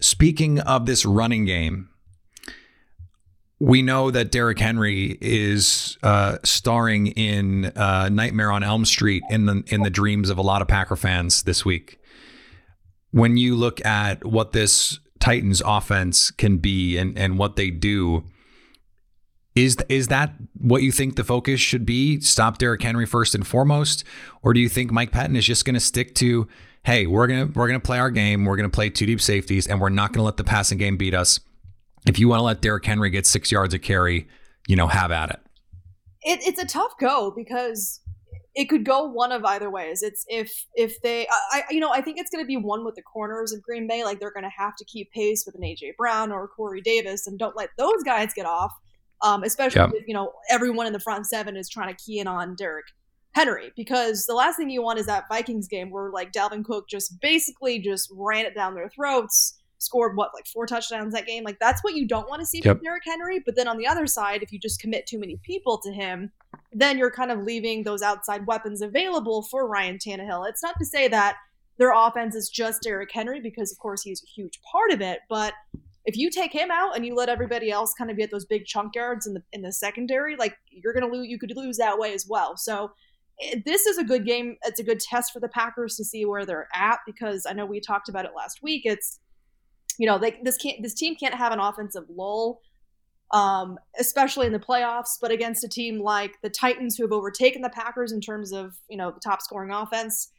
Speaking 0.00 0.60
of 0.60 0.86
this 0.86 1.06
running 1.06 1.44
game, 1.46 1.88
we 3.58 3.80
know 3.80 4.10
that 4.10 4.30
Derrick 4.30 4.58
Henry 4.58 5.16
is 5.20 5.96
uh, 6.02 6.38
starring 6.44 7.08
in 7.08 7.66
uh, 7.76 8.08
Nightmare 8.10 8.52
on 8.52 8.62
Elm 8.62 8.84
Street 8.84 9.22
in 9.30 9.46
the 9.46 9.62
in 9.68 9.82
the 9.82 9.90
dreams 9.90 10.28
of 10.28 10.36
a 10.36 10.42
lot 10.42 10.60
of 10.60 10.68
Packer 10.68 10.96
fans 10.96 11.44
this 11.44 11.64
week. 11.64 11.98
When 13.12 13.36
you 13.38 13.56
look 13.56 13.84
at 13.86 14.24
what 14.26 14.52
this 14.52 15.00
Titans 15.18 15.62
offense 15.64 16.30
can 16.30 16.58
be 16.58 16.98
and 16.98 17.16
and 17.18 17.38
what 17.38 17.56
they 17.56 17.70
do, 17.70 18.24
is 19.54 19.78
is 19.88 20.08
that 20.08 20.34
what 20.60 20.82
you 20.82 20.92
think 20.92 21.16
the 21.16 21.24
focus 21.24 21.58
should 21.58 21.86
be? 21.86 22.20
Stop 22.20 22.58
Derrick 22.58 22.82
Henry 22.82 23.06
first 23.06 23.34
and 23.34 23.46
foremost, 23.46 24.04
or 24.42 24.52
do 24.52 24.60
you 24.60 24.68
think 24.68 24.92
Mike 24.92 25.12
Pettine 25.12 25.36
is 25.36 25.46
just 25.46 25.64
going 25.64 25.74
to 25.74 25.80
stick 25.80 26.14
to, 26.16 26.46
hey, 26.86 27.04
we're 27.04 27.26
gonna 27.26 27.46
we're 27.46 27.66
gonna 27.66 27.80
play 27.80 27.98
our 27.98 28.10
game, 28.10 28.44
we're 28.44 28.56
gonna 28.56 28.70
play 28.70 28.88
two 28.88 29.06
deep 29.06 29.20
safeties, 29.20 29.66
and 29.66 29.80
we're 29.80 29.88
not 29.90 30.12
going 30.12 30.20
to 30.20 30.24
let 30.24 30.36
the 30.36 30.44
passing 30.44 30.78
game 30.78 30.96
beat 30.96 31.14
us? 31.14 31.40
If 32.06 32.18
you 32.18 32.28
want 32.28 32.38
to 32.38 32.44
let 32.44 32.62
Derrick 32.62 32.86
Henry 32.86 33.10
get 33.10 33.26
six 33.26 33.50
yards 33.50 33.74
of 33.74 33.82
carry, 33.82 34.28
you 34.68 34.76
know, 34.76 34.86
have 34.86 35.10
at 35.10 35.30
it. 35.30 35.40
it 36.22 36.40
it's 36.46 36.60
a 36.60 36.66
tough 36.66 36.92
go 37.00 37.32
because 37.36 38.00
it 38.54 38.66
could 38.66 38.84
go 38.84 39.04
one 39.04 39.32
of 39.32 39.44
either 39.44 39.68
ways. 39.68 40.02
It's 40.02 40.24
if 40.28 40.64
if 40.76 41.02
they, 41.02 41.26
I 41.52 41.64
you 41.70 41.80
know, 41.80 41.92
I 41.92 42.00
think 42.00 42.18
it's 42.18 42.30
going 42.30 42.44
to 42.44 42.46
be 42.46 42.56
one 42.56 42.84
with 42.84 42.94
the 42.94 43.02
corners 43.02 43.52
of 43.52 43.60
Green 43.62 43.88
Bay. 43.88 44.04
Like 44.04 44.20
they're 44.20 44.32
going 44.32 44.44
to 44.44 44.56
have 44.56 44.76
to 44.76 44.84
keep 44.84 45.10
pace 45.10 45.42
with 45.44 45.56
an 45.56 45.62
AJ 45.62 45.96
Brown 45.98 46.30
or 46.30 46.46
Corey 46.46 46.80
Davis, 46.80 47.26
and 47.26 47.36
don't 47.36 47.56
let 47.56 47.70
those 47.76 48.02
guys 48.04 48.32
get 48.32 48.46
off. 48.46 48.72
Um, 49.22 49.42
especially 49.42 49.98
if 49.98 50.06
you 50.06 50.14
know 50.14 50.32
everyone 50.48 50.86
in 50.86 50.92
the 50.92 51.00
front 51.00 51.26
seven 51.26 51.56
is 51.56 51.68
trying 51.68 51.94
to 51.94 52.00
key 52.00 52.20
in 52.20 52.28
on 52.28 52.54
Derrick 52.54 52.84
Henry 53.36 53.70
because 53.76 54.24
the 54.24 54.32
last 54.32 54.56
thing 54.56 54.70
you 54.70 54.82
want 54.82 54.98
is 54.98 55.04
that 55.04 55.24
Vikings 55.28 55.68
game 55.68 55.90
where 55.90 56.10
like 56.10 56.32
Dalvin 56.32 56.64
Cook 56.64 56.88
just 56.88 57.20
basically 57.20 57.78
just 57.78 58.10
ran 58.16 58.46
it 58.46 58.54
down 58.54 58.74
their 58.74 58.88
throats 58.88 59.58
scored 59.76 60.16
what 60.16 60.30
like 60.32 60.46
four 60.46 60.64
touchdowns 60.64 61.12
that 61.12 61.26
game. 61.26 61.44
Like 61.44 61.58
that's 61.60 61.84
what 61.84 61.94
you 61.94 62.08
don't 62.08 62.30
want 62.30 62.40
to 62.40 62.46
see 62.46 62.62
yep. 62.64 62.76
from 62.76 62.84
Derrick 62.84 63.02
Henry. 63.04 63.42
But 63.44 63.54
then 63.54 63.68
on 63.68 63.76
the 63.76 63.86
other 63.86 64.06
side, 64.06 64.42
if 64.42 64.52
you 64.52 64.58
just 64.58 64.80
commit 64.80 65.06
too 65.06 65.18
many 65.18 65.38
people 65.42 65.78
to 65.82 65.92
him, 65.92 66.32
then 66.72 66.96
you're 66.96 67.10
kind 67.10 67.30
of 67.30 67.42
leaving 67.42 67.82
those 67.82 68.00
outside 68.00 68.46
weapons 68.46 68.80
available 68.80 69.42
for 69.42 69.68
Ryan 69.68 69.98
Tannehill. 69.98 70.48
It's 70.48 70.62
not 70.62 70.78
to 70.78 70.86
say 70.86 71.06
that 71.08 71.36
their 71.76 71.92
offense 71.94 72.34
is 72.34 72.48
just 72.48 72.80
Derrick 72.84 73.10
Henry 73.12 73.42
because 73.42 73.70
of 73.70 73.76
course 73.76 74.00
he's 74.00 74.22
a 74.22 74.26
huge 74.34 74.58
part 74.62 74.92
of 74.92 75.02
it, 75.02 75.18
but 75.28 75.52
if 76.06 76.16
you 76.16 76.30
take 76.30 76.52
him 76.52 76.70
out 76.70 76.96
and 76.96 77.04
you 77.04 77.14
let 77.14 77.28
everybody 77.28 77.70
else 77.70 77.92
kind 77.92 78.10
of 78.10 78.16
get 78.16 78.30
those 78.30 78.46
big 78.46 78.64
chunk 78.64 78.94
yards 78.94 79.26
in 79.26 79.34
the 79.34 79.42
in 79.52 79.60
the 79.60 79.72
secondary, 79.72 80.36
like 80.36 80.56
you're 80.70 80.94
gonna 80.94 81.12
lose. 81.12 81.26
You 81.26 81.38
could 81.38 81.52
lose 81.54 81.76
that 81.76 81.98
way 81.98 82.14
as 82.14 82.26
well. 82.26 82.56
So 82.56 82.92
this 83.64 83.86
is 83.86 83.98
a 83.98 84.04
good 84.04 84.24
game. 84.24 84.56
It's 84.64 84.80
a 84.80 84.84
good 84.84 85.00
test 85.00 85.32
for 85.32 85.40
the 85.40 85.48
Packers 85.48 85.96
to 85.96 86.04
see 86.04 86.24
where 86.24 86.46
they're 86.46 86.68
at 86.74 87.00
because 87.06 87.46
I 87.48 87.52
know 87.52 87.66
we 87.66 87.80
talked 87.80 88.08
about 88.08 88.24
it 88.24 88.32
last 88.36 88.62
week. 88.62 88.82
It's 88.84 89.20
you 89.98 90.06
know, 90.06 90.18
they, 90.18 90.38
this 90.42 90.56
can't 90.56 90.82
this 90.82 90.94
team 90.94 91.16
can't 91.16 91.34
have 91.34 91.52
an 91.52 91.60
offensive 91.60 92.04
lull, 92.08 92.60
um, 93.32 93.78
especially 93.98 94.46
in 94.46 94.52
the 94.52 94.58
playoffs. 94.58 95.18
But 95.20 95.30
against 95.30 95.64
a 95.64 95.68
team 95.68 96.00
like 96.00 96.34
the 96.42 96.50
Titans, 96.50 96.96
who 96.96 97.04
have 97.04 97.12
overtaken 97.12 97.62
the 97.62 97.70
Packers 97.70 98.12
in 98.12 98.20
terms 98.20 98.52
of 98.52 98.76
you 98.88 98.96
know 98.96 99.10
the 99.10 99.20
top 99.20 99.42
scoring 99.42 99.70
offense, 99.70 100.30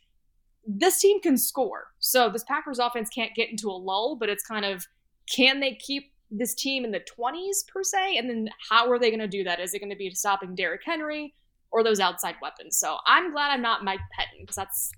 this 0.65 0.99
team 0.99 1.21
can 1.21 1.37
score. 1.37 1.87
So 1.99 2.29
this 2.29 2.43
Packers 2.43 2.79
offense 2.79 3.09
can't 3.09 3.35
get 3.35 3.49
into 3.49 3.69
a 3.69 3.71
lull, 3.71 4.15
but 4.15 4.29
it's 4.29 4.43
kind 4.43 4.65
of 4.65 4.85
can 5.33 5.59
they 5.59 5.75
keep 5.75 6.11
this 6.29 6.53
team 6.53 6.83
in 6.83 6.91
the 6.91 6.99
20s 6.99 7.67
per 7.67 7.83
se? 7.83 8.17
And 8.17 8.29
then 8.29 8.49
how 8.69 8.89
are 8.91 8.99
they 8.99 9.09
going 9.09 9.19
to 9.19 9.27
do 9.27 9.43
that? 9.43 9.59
Is 9.59 9.73
it 9.73 9.79
going 9.79 9.89
to 9.89 9.95
be 9.95 10.09
stopping 10.11 10.55
Derrick 10.55 10.81
Henry? 10.85 11.33
Or 11.77 11.83
those 11.83 11.99
outside 11.99 12.35
weapons. 12.41 12.75
So 12.75 12.97
I'm 13.05 13.31
glad 13.31 13.51
I'm 13.51 13.61
not 13.61 13.83
Mike 13.83 13.99
Pettine 14.17 14.41
because 14.41 14.55
that's. 14.55 14.91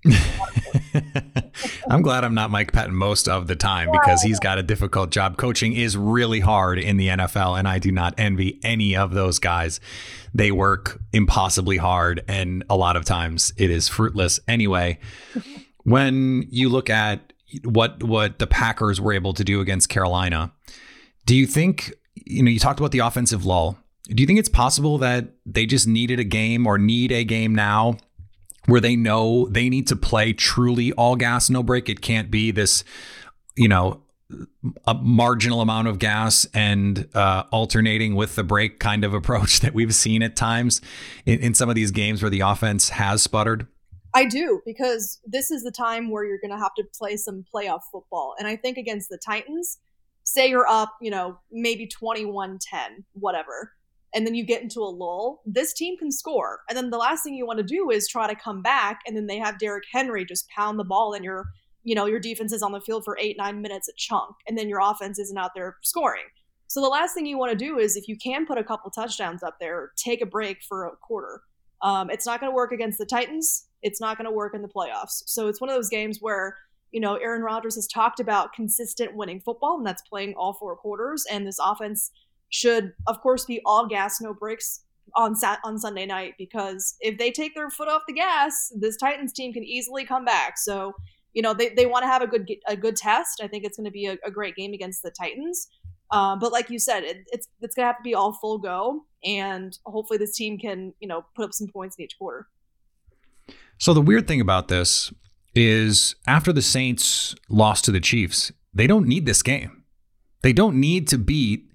I'm 1.89 2.01
glad 2.01 2.23
I'm 2.23 2.33
not 2.33 2.51
Mike 2.51 2.71
Pettine 2.71 2.91
most 2.91 3.27
of 3.27 3.47
the 3.47 3.55
time 3.55 3.89
because 3.91 4.21
he's 4.21 4.39
got 4.39 4.57
a 4.57 4.63
difficult 4.63 5.09
job. 5.09 5.35
Coaching 5.35 5.73
is 5.73 5.97
really 5.97 6.39
hard 6.39 6.79
in 6.79 6.95
the 6.95 7.09
NFL, 7.09 7.59
and 7.59 7.67
I 7.67 7.79
do 7.79 7.91
not 7.91 8.13
envy 8.17 8.61
any 8.63 8.95
of 8.95 9.11
those 9.11 9.39
guys. 9.39 9.81
They 10.33 10.53
work 10.53 11.01
impossibly 11.11 11.75
hard, 11.75 12.23
and 12.29 12.63
a 12.69 12.77
lot 12.77 12.95
of 12.95 13.03
times 13.03 13.51
it 13.57 13.69
is 13.69 13.89
fruitless 13.89 14.39
anyway. 14.47 14.99
when 15.83 16.47
you 16.49 16.69
look 16.69 16.89
at 16.89 17.33
what 17.65 18.01
what 18.03 18.39
the 18.39 18.47
Packers 18.47 19.01
were 19.01 19.11
able 19.11 19.33
to 19.33 19.43
do 19.43 19.59
against 19.59 19.89
Carolina, 19.89 20.53
do 21.25 21.35
you 21.35 21.45
think 21.45 21.93
you 22.15 22.41
know 22.41 22.49
you 22.49 22.59
talked 22.59 22.79
about 22.79 22.91
the 22.91 22.99
offensive 22.99 23.45
lull? 23.45 23.77
Do 24.10 24.22
you 24.24 24.28
think 24.28 24.39
it's 24.39 24.50
possible 24.50 24.98
that 25.00 25.34
they 25.45 25.65
just 25.65 25.88
needed 25.88 26.19
a 26.19 26.24
game 26.24 26.65
or 26.65 26.78
need 26.78 27.12
a 27.12 27.24
game 27.24 27.54
now 27.54 27.98
where 28.65 28.82
they 28.82 28.95
know 28.95 29.48
they 29.50 29.69
need 29.69 29.88
to 29.88 29.95
play 29.95 30.34
truly 30.34 30.91
all 30.93 31.15
gas, 31.15 31.50
no 31.50 31.62
break? 31.62 31.89
It 31.89 32.02
can't 32.02 32.32
be 32.32 32.50
this, 32.50 32.84
you 33.56 33.67
know, 33.67 34.02
a 34.86 34.95
marginal 34.95 35.62
amount 35.62 35.88
of 35.88 36.00
gas 36.00 36.48
and 36.54 37.08
uh, 37.13 37.43
alternating 37.52 38.15
with 38.15 38.36
the 38.36 38.43
break 38.43 38.80
kind 38.80 39.04
of 39.04 39.13
approach 39.19 39.60
that 39.60 39.74
we've 39.74 39.93
seen 39.93 40.24
at 40.24 40.36
times 40.36 40.82
in, 41.26 41.39
in 41.39 41.54
some 41.54 41.69
of 41.69 41.76
these 41.76 41.91
games 41.91 42.24
where 42.24 42.32
the 42.32 42.41
offense 42.41 42.89
has 42.89 43.22
sputtered? 43.22 43.67
I 44.15 44.26
do 44.26 44.62
because 44.65 45.19
this 45.24 45.52
is 45.52 45.63
the 45.63 45.72
time 45.72 46.10
where 46.10 46.26
you're 46.26 46.39
going 46.39 46.52
to 46.52 46.58
have 46.58 46.74
to 46.78 46.84
play 46.98 47.15
some 47.15 47.45
playoff 47.54 47.82
football. 47.91 48.34
And 48.39 48.48
I 48.48 48.56
think 48.56 48.78
against 48.78 49.10
the 49.10 49.19
Titans, 49.24 49.78
say 50.24 50.50
you're 50.50 50.67
up, 50.67 50.95
you 51.00 51.12
know, 51.12 51.38
maybe 51.52 51.86
21 51.86 52.58
10, 52.60 53.06
whatever 53.13 53.74
and 54.13 54.26
then 54.26 54.34
you 54.34 54.43
get 54.43 54.62
into 54.62 54.80
a 54.80 54.89
lull, 54.89 55.41
this 55.45 55.74
team 55.74 55.98
can 55.98 56.12
score. 56.12 56.62
And 56.67 56.78
then 56.78 56.89
the 56.89 56.98
last 56.98 57.24
thing 57.24 57.36
you 57.36 57.45
want 57.45 57.58
to 57.60 57.63
do 57.63 57.91
is 57.91 58.08
try 58.08 58.28
to 58.28 58.39
come 58.39 58.62
back, 58.62 59.02
and 59.06 59.15
then 59.15 59.28
they 59.28 59.38
have 59.38 59.60
Derrick 59.60 59.84
Henry 59.91 60.26
just 60.26 60.50
pound 60.50 60.80
the 60.80 60.84
ball, 60.84 61.13
and 61.13 61.24
your 61.24 61.45
you 61.84 61.95
know 61.95 62.06
your 62.06 62.19
defense 62.19 62.52
is 62.52 62.62
on 62.62 62.72
the 62.72 62.82
field 62.82 63.06
for 63.06 63.17
eight 63.19 63.38
nine 63.38 63.62
minutes 63.62 63.88
a 63.88 63.93
chunk, 63.95 64.36
and 64.48 64.58
then 64.58 64.69
your 64.69 64.80
offense 64.82 65.19
isn't 65.19 65.38
out 65.38 65.52
there 65.56 65.78
scoring. 65.84 66.26
So 66.67 66.82
the 66.82 66.88
last 66.88 67.13
thing 67.13 67.26
you 67.26 67.38
want 67.38 67.52
to 67.52 67.65
do 67.65 67.80
is 67.80 67.95
if 67.95 68.08
you 68.08 68.15
can 68.15 68.45
put 68.45 68.60
a 68.60 68.63
couple 68.63 68.91
touchdowns 68.91 69.41
up 69.41 69.58
there, 69.60 69.91
take 69.95 70.22
a 70.22 70.26
break 70.26 70.62
for 70.62 70.86
a 70.86 70.95
quarter. 70.98 71.41
Um, 71.82 72.12
it's 72.12 72.28
not 72.28 72.39
going 72.39 72.52
to 72.52 72.56
work 72.56 72.72
against 72.72 73.00
the 73.00 73.08
Titans. 73.08 73.65
It's 73.82 74.00
not 74.00 74.17
going 74.17 74.26
to 74.26 74.32
work 74.32 74.54
in 74.54 74.62
the 74.62 74.67
playoffs. 74.67 75.24
So 75.26 75.48
it's 75.48 75.60
one 75.60 75.69
of 75.69 75.76
those 75.76 75.89
games 75.89 76.19
where 76.19 76.58
you 76.91 77.00
know 77.00 77.15
Aaron 77.15 77.43
Rodgers 77.43 77.76
has 77.76 77.88
talked 77.88 78.19
about 78.19 78.54
consistent 78.54 79.15
winning 79.15 79.39
football, 79.39 79.78
and 79.78 79.86
that's 79.86 80.02
playing 80.02 80.34
all 80.36 80.54
four 80.54 80.76
quarters. 80.76 81.26
And 81.30 81.45
this 81.45 81.60
offense 81.60 82.12
should, 82.49 82.93
of 83.07 83.21
course, 83.21 83.45
be 83.45 83.62
all 83.65 83.88
gas, 83.88 84.19
no 84.21 84.33
brakes 84.33 84.81
on 85.15 85.35
sat 85.35 85.59
on 85.63 85.77
Sunday 85.77 86.05
night 86.05 86.33
because 86.38 86.95
if 86.99 87.17
they 87.17 87.31
take 87.31 87.55
their 87.55 87.69
foot 87.69 87.88
off 87.88 88.03
the 88.07 88.13
gas, 88.13 88.71
this 88.75 88.97
Titans 88.97 89.33
team 89.33 89.53
can 89.53 89.63
easily 89.63 90.05
come 90.05 90.25
back. 90.25 90.57
So, 90.57 90.93
you 91.33 91.41
know, 91.41 91.53
they, 91.53 91.69
they 91.69 91.85
want 91.85 92.03
to 92.03 92.07
have 92.07 92.21
a 92.21 92.27
good 92.27 92.49
a 92.67 92.75
good 92.75 92.95
test. 92.95 93.41
I 93.43 93.47
think 93.47 93.63
it's 93.63 93.77
going 93.77 93.85
to 93.85 93.91
be 93.91 94.07
a, 94.07 94.17
a, 94.25 94.31
great 94.31 94.55
game 94.55 94.73
against 94.73 95.03
the 95.03 95.12
Titans. 95.12 95.67
Uh, 96.12 96.35
but 96.35 96.51
like 96.51 96.69
you 96.69 96.79
said, 96.79 97.03
it, 97.03 97.17
it's 97.31 97.47
it's 97.62 97.75
going 97.75 97.83
to 97.83 97.88
have 97.88 97.97
to 97.97 98.03
be 98.03 98.15
all 98.15 98.33
full 98.33 98.57
go, 98.57 99.05
and 99.23 99.77
hopefully 99.85 100.17
this 100.17 100.35
team 100.35 100.57
can 100.57 100.93
you 100.99 101.07
know 101.07 101.23
put 101.35 101.45
up 101.45 101.53
some 101.53 101.67
points 101.67 101.95
in 101.97 102.05
each 102.05 102.17
quarter. 102.17 102.47
So 103.77 103.93
the 103.93 104.01
weird 104.01 104.27
thing 104.27 104.41
about 104.41 104.67
this 104.67 105.13
is 105.55 106.15
after 106.27 106.51
the 106.51 106.62
Saints 106.62 107.35
lost 107.47 107.85
to 107.85 107.91
the 107.91 107.99
Chiefs, 107.99 108.51
they 108.73 108.88
don't 108.88 109.07
need 109.07 109.25
this 109.25 109.41
game. 109.41 109.83
They 110.41 110.53
don't 110.53 110.79
need 110.79 111.07
to 111.09 111.17
beat 111.17 111.68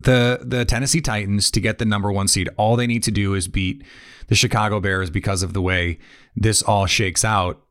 the 0.00 0.40
the 0.42 0.64
Tennessee 0.64 1.00
Titans 1.00 1.50
to 1.50 1.60
get 1.60 1.78
the 1.78 1.84
number 1.84 2.12
one 2.12 2.28
seed. 2.28 2.48
All 2.56 2.76
they 2.76 2.86
need 2.86 3.02
to 3.04 3.10
do 3.10 3.34
is 3.34 3.48
beat 3.48 3.82
the 4.28 4.34
Chicago 4.34 4.80
Bears 4.80 5.10
because 5.10 5.42
of 5.42 5.52
the 5.52 5.62
way 5.62 5.98
this 6.36 6.62
all 6.62 6.86
shakes 6.86 7.24
out. 7.24 7.62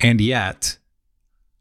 And 0.00 0.20
yet, 0.20 0.78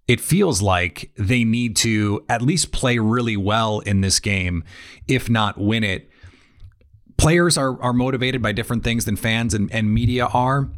it 0.07 0.21
feels 0.21 0.61
like 0.61 1.11
they 1.17 1.43
need 1.43 1.75
to 1.77 2.23
at 2.29 2.41
least 2.41 2.71
play 2.71 2.99
really 2.99 3.37
well 3.37 3.79
in 3.79 4.01
this 4.01 4.19
game, 4.19 4.63
if 5.07 5.29
not 5.29 5.57
win 5.57 5.83
it. 5.83 6.09
Players 7.17 7.57
are 7.57 7.81
are 7.81 7.93
motivated 7.93 8.41
by 8.41 8.51
different 8.51 8.83
things 8.83 9.05
than 9.05 9.15
fans 9.15 9.53
and, 9.53 9.71
and 9.71 9.93
media 9.93 10.25
are. 10.27 10.69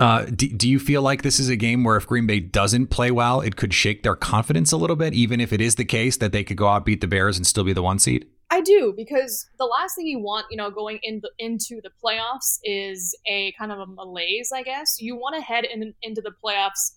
Uh, 0.00 0.24
do, 0.26 0.48
do 0.48 0.68
you 0.68 0.78
feel 0.78 1.02
like 1.02 1.22
this 1.22 1.38
is 1.38 1.48
a 1.48 1.56
game 1.56 1.84
where 1.84 1.96
if 1.96 2.06
Green 2.06 2.26
Bay 2.26 2.40
doesn't 2.40 2.88
play 2.88 3.10
well, 3.10 3.40
it 3.40 3.56
could 3.56 3.74
shake 3.74 4.02
their 4.02 4.14
confidence 4.14 4.72
a 4.72 4.76
little 4.76 4.96
bit, 4.96 5.12
even 5.14 5.40
if 5.40 5.52
it 5.52 5.60
is 5.60 5.74
the 5.74 5.84
case 5.84 6.16
that 6.18 6.32
they 6.32 6.44
could 6.44 6.56
go 6.56 6.68
out 6.68 6.84
beat 6.84 7.00
the 7.00 7.06
Bears 7.06 7.36
and 7.36 7.46
still 7.46 7.64
be 7.64 7.72
the 7.72 7.82
one 7.82 7.98
seed? 7.98 8.26
I 8.50 8.60
do 8.60 8.92
because 8.94 9.48
the 9.58 9.64
last 9.64 9.96
thing 9.96 10.06
you 10.06 10.18
want, 10.18 10.46
you 10.50 10.58
know, 10.58 10.70
going 10.70 10.98
in 11.02 11.20
the, 11.22 11.30
into 11.38 11.80
the 11.82 11.90
playoffs 12.04 12.58
is 12.62 13.16
a 13.26 13.52
kind 13.58 13.72
of 13.72 13.78
a 13.78 13.86
malaise, 13.86 14.52
I 14.54 14.62
guess. 14.62 15.00
You 15.00 15.16
want 15.16 15.36
to 15.36 15.40
head 15.40 15.64
in, 15.64 15.94
into 16.02 16.20
the 16.20 16.32
playoffs 16.44 16.92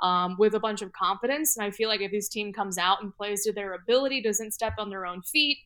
um, 0.00 0.36
with 0.36 0.54
a 0.54 0.60
bunch 0.60 0.82
of 0.82 0.92
confidence, 0.92 1.56
and 1.56 1.64
I 1.64 1.70
feel 1.70 1.88
like 1.88 2.00
if 2.00 2.10
this 2.10 2.28
team 2.28 2.52
comes 2.52 2.76
out 2.76 3.02
and 3.02 3.14
plays 3.14 3.44
to 3.44 3.52
their 3.52 3.74
ability, 3.74 4.20
doesn't 4.20 4.52
step 4.52 4.74
on 4.78 4.90
their 4.90 5.06
own 5.06 5.22
feet, 5.22 5.58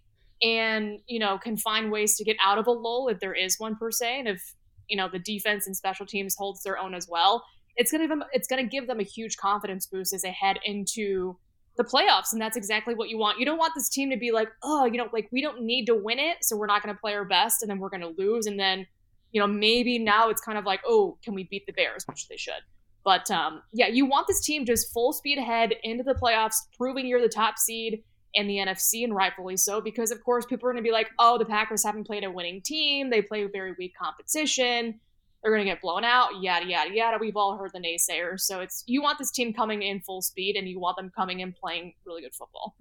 and 0.42 1.00
you 1.06 1.18
know 1.18 1.38
can 1.38 1.56
find 1.56 1.90
ways 1.90 2.16
to 2.16 2.24
get 2.24 2.36
out 2.44 2.58
of 2.58 2.66
a 2.66 2.70
lull 2.70 3.08
if 3.08 3.18
there 3.18 3.34
is 3.34 3.56
one 3.58 3.76
per 3.76 3.90
se, 3.90 4.18
and 4.20 4.28
if 4.28 4.54
you 4.90 4.96
know 4.96 5.08
the 5.08 5.18
defense 5.18 5.66
and 5.66 5.76
special 5.76 6.04
teams 6.04 6.34
holds 6.36 6.62
their 6.62 6.78
own 6.78 6.94
as 6.94 7.08
well, 7.08 7.44
it's 7.76 7.90
gonna 7.90 8.08
them, 8.08 8.24
it's 8.32 8.48
gonna 8.48 8.66
give 8.66 8.86
them 8.86 9.00
a 9.00 9.04
huge 9.04 9.36
confidence 9.36 9.86
boost 9.86 10.12
as 10.12 10.22
they 10.22 10.32
head 10.32 10.58
into 10.64 11.38
the 11.76 11.84
playoffs. 11.84 12.32
And 12.32 12.40
that's 12.40 12.56
exactly 12.56 12.94
what 12.94 13.08
you 13.08 13.16
want. 13.16 13.38
You 13.38 13.46
don't 13.46 13.56
want 13.56 13.72
this 13.74 13.88
team 13.88 14.10
to 14.10 14.16
be 14.16 14.32
like 14.32 14.48
oh 14.62 14.84
you 14.84 14.98
know 14.98 15.08
like 15.12 15.28
we 15.32 15.40
don't 15.40 15.62
need 15.62 15.86
to 15.86 15.94
win 15.94 16.18
it 16.18 16.38
so 16.42 16.56
we're 16.56 16.66
not 16.66 16.82
to 16.94 17.00
play 17.00 17.14
our 17.14 17.24
best 17.24 17.62
and 17.62 17.70
then 17.70 17.78
we're 17.78 17.88
to 18.02 18.14
lose. 18.18 18.46
And 18.46 18.58
then 18.58 18.86
you 19.32 19.40
know 19.40 19.46
maybe 19.46 19.98
now 19.98 20.28
it's 20.28 20.42
kind 20.42 20.58
of 20.58 20.64
like 20.64 20.80
oh 20.86 21.16
can 21.24 21.34
we 21.34 21.44
beat 21.44 21.64
the 21.66 21.72
bears? 21.72 22.04
Which 22.06 22.28
they 22.28 22.36
should. 22.36 22.62
But 23.04 23.30
um, 23.30 23.62
yeah 23.72 23.86
you 23.86 24.04
want 24.04 24.26
this 24.26 24.44
team 24.44 24.66
just 24.66 24.92
full 24.92 25.12
speed 25.12 25.38
ahead 25.38 25.74
into 25.84 26.02
the 26.02 26.14
playoffs 26.14 26.56
proving 26.76 27.06
you're 27.06 27.22
the 27.22 27.28
top 27.28 27.58
seed 27.58 28.02
in 28.34 28.46
the 28.46 28.56
NFC 28.56 29.04
and 29.04 29.14
rightfully 29.14 29.56
so 29.56 29.80
because 29.80 30.10
of 30.10 30.22
course 30.22 30.46
people 30.46 30.68
are 30.68 30.72
going 30.72 30.82
to 30.82 30.86
be 30.86 30.92
like 30.92 31.08
oh 31.18 31.38
the 31.38 31.44
Packers 31.44 31.84
haven't 31.84 32.04
played 32.04 32.24
a 32.24 32.30
winning 32.30 32.60
team 32.62 33.10
they 33.10 33.22
play 33.22 33.44
very 33.46 33.74
weak 33.78 33.92
competition 34.00 35.00
they're 35.42 35.52
going 35.52 35.64
to 35.64 35.70
get 35.70 35.80
blown 35.80 36.04
out, 36.04 36.42
yada, 36.42 36.66
yada, 36.66 36.94
yada. 36.94 37.16
We've 37.18 37.36
all 37.36 37.56
heard 37.56 37.70
the 37.72 37.80
naysayers. 37.80 38.40
So 38.40 38.60
it's 38.60 38.84
you 38.86 39.00
want 39.00 39.18
this 39.18 39.30
team 39.30 39.54
coming 39.54 39.82
in 39.82 40.00
full 40.00 40.22
speed 40.22 40.56
and 40.56 40.68
you 40.68 40.78
want 40.78 40.96
them 40.96 41.10
coming 41.14 41.40
in 41.40 41.52
playing 41.52 41.94
really 42.04 42.22
good 42.22 42.34
football. 42.34 42.76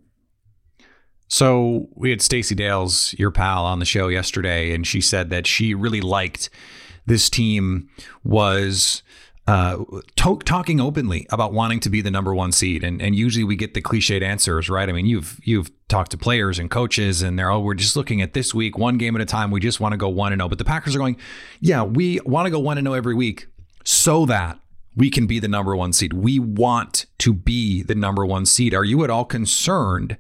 So 1.30 1.88
we 1.94 2.10
had 2.10 2.22
Stacey 2.22 2.56
Dales, 2.56 3.14
your 3.18 3.32
pal, 3.32 3.64
on 3.66 3.80
the 3.80 3.86
show 3.86 4.08
yesterday, 4.08 4.74
and 4.74 4.86
she 4.86 5.00
said 5.00 5.30
that 5.30 5.46
she 5.46 5.76
really 5.76 6.02
liked 6.02 6.50
this 7.06 7.30
team 7.30 7.90
was 8.24 9.04
uh, 9.50 9.84
to- 10.16 10.38
talking 10.46 10.80
openly 10.80 11.26
about 11.32 11.54
wanting 11.54 11.80
to 11.80 11.90
be 11.90 12.02
the 12.02 12.12
number 12.12 12.36
one 12.36 12.52
seed, 12.52 12.84
and 12.84 13.02
and 13.02 13.16
usually 13.16 13.44
we 13.44 13.56
get 13.56 13.74
the 13.74 13.82
cliched 13.82 14.22
answers, 14.22 14.70
right? 14.70 14.88
I 14.88 14.92
mean, 14.92 15.08
you've 15.08 15.40
you've 15.44 15.72
talked 15.88 16.12
to 16.12 16.18
players 16.18 16.60
and 16.60 16.70
coaches, 16.70 17.24
and 17.24 17.40
they're 17.40 17.50
oh, 17.50 17.60
we're 17.60 17.74
just 17.74 17.96
looking 17.96 18.22
at 18.22 18.34
this 18.34 18.54
week, 18.54 18.78
one 18.78 19.00
game 19.00 19.16
at 19.16 19.22
a 19.24 19.26
time. 19.26 19.50
We 19.50 19.60
just 19.60 19.80
want 19.80 19.94
to 19.94 19.98
go 19.98 20.08
one 20.08 20.34
and 20.34 20.40
zero. 20.40 20.50
But 20.50 20.60
the 20.60 20.66
Packers 20.66 20.96
are 20.96 21.00
going, 21.00 21.18
yeah, 21.62 21.82
we 21.82 22.20
want 22.26 22.46
to 22.46 22.52
go 22.52 22.60
one 22.60 22.78
and 22.78 22.86
zero 22.86 22.94
every 22.94 23.16
week, 23.16 23.48
so 23.84 24.28
that 24.28 24.60
we 24.96 25.10
can 25.10 25.26
be 25.26 25.40
the 25.40 25.48
number 25.48 25.76
one 25.76 25.94
seed. 25.94 26.14
We 26.14 26.38
want 26.38 27.08
to 27.18 27.34
be 27.34 27.82
the 27.82 27.96
number 27.96 28.28
one 28.28 28.46
seed. 28.46 28.76
Are 28.76 28.86
you 28.86 29.04
at 29.04 29.10
all 29.10 29.26
concerned 29.26 30.18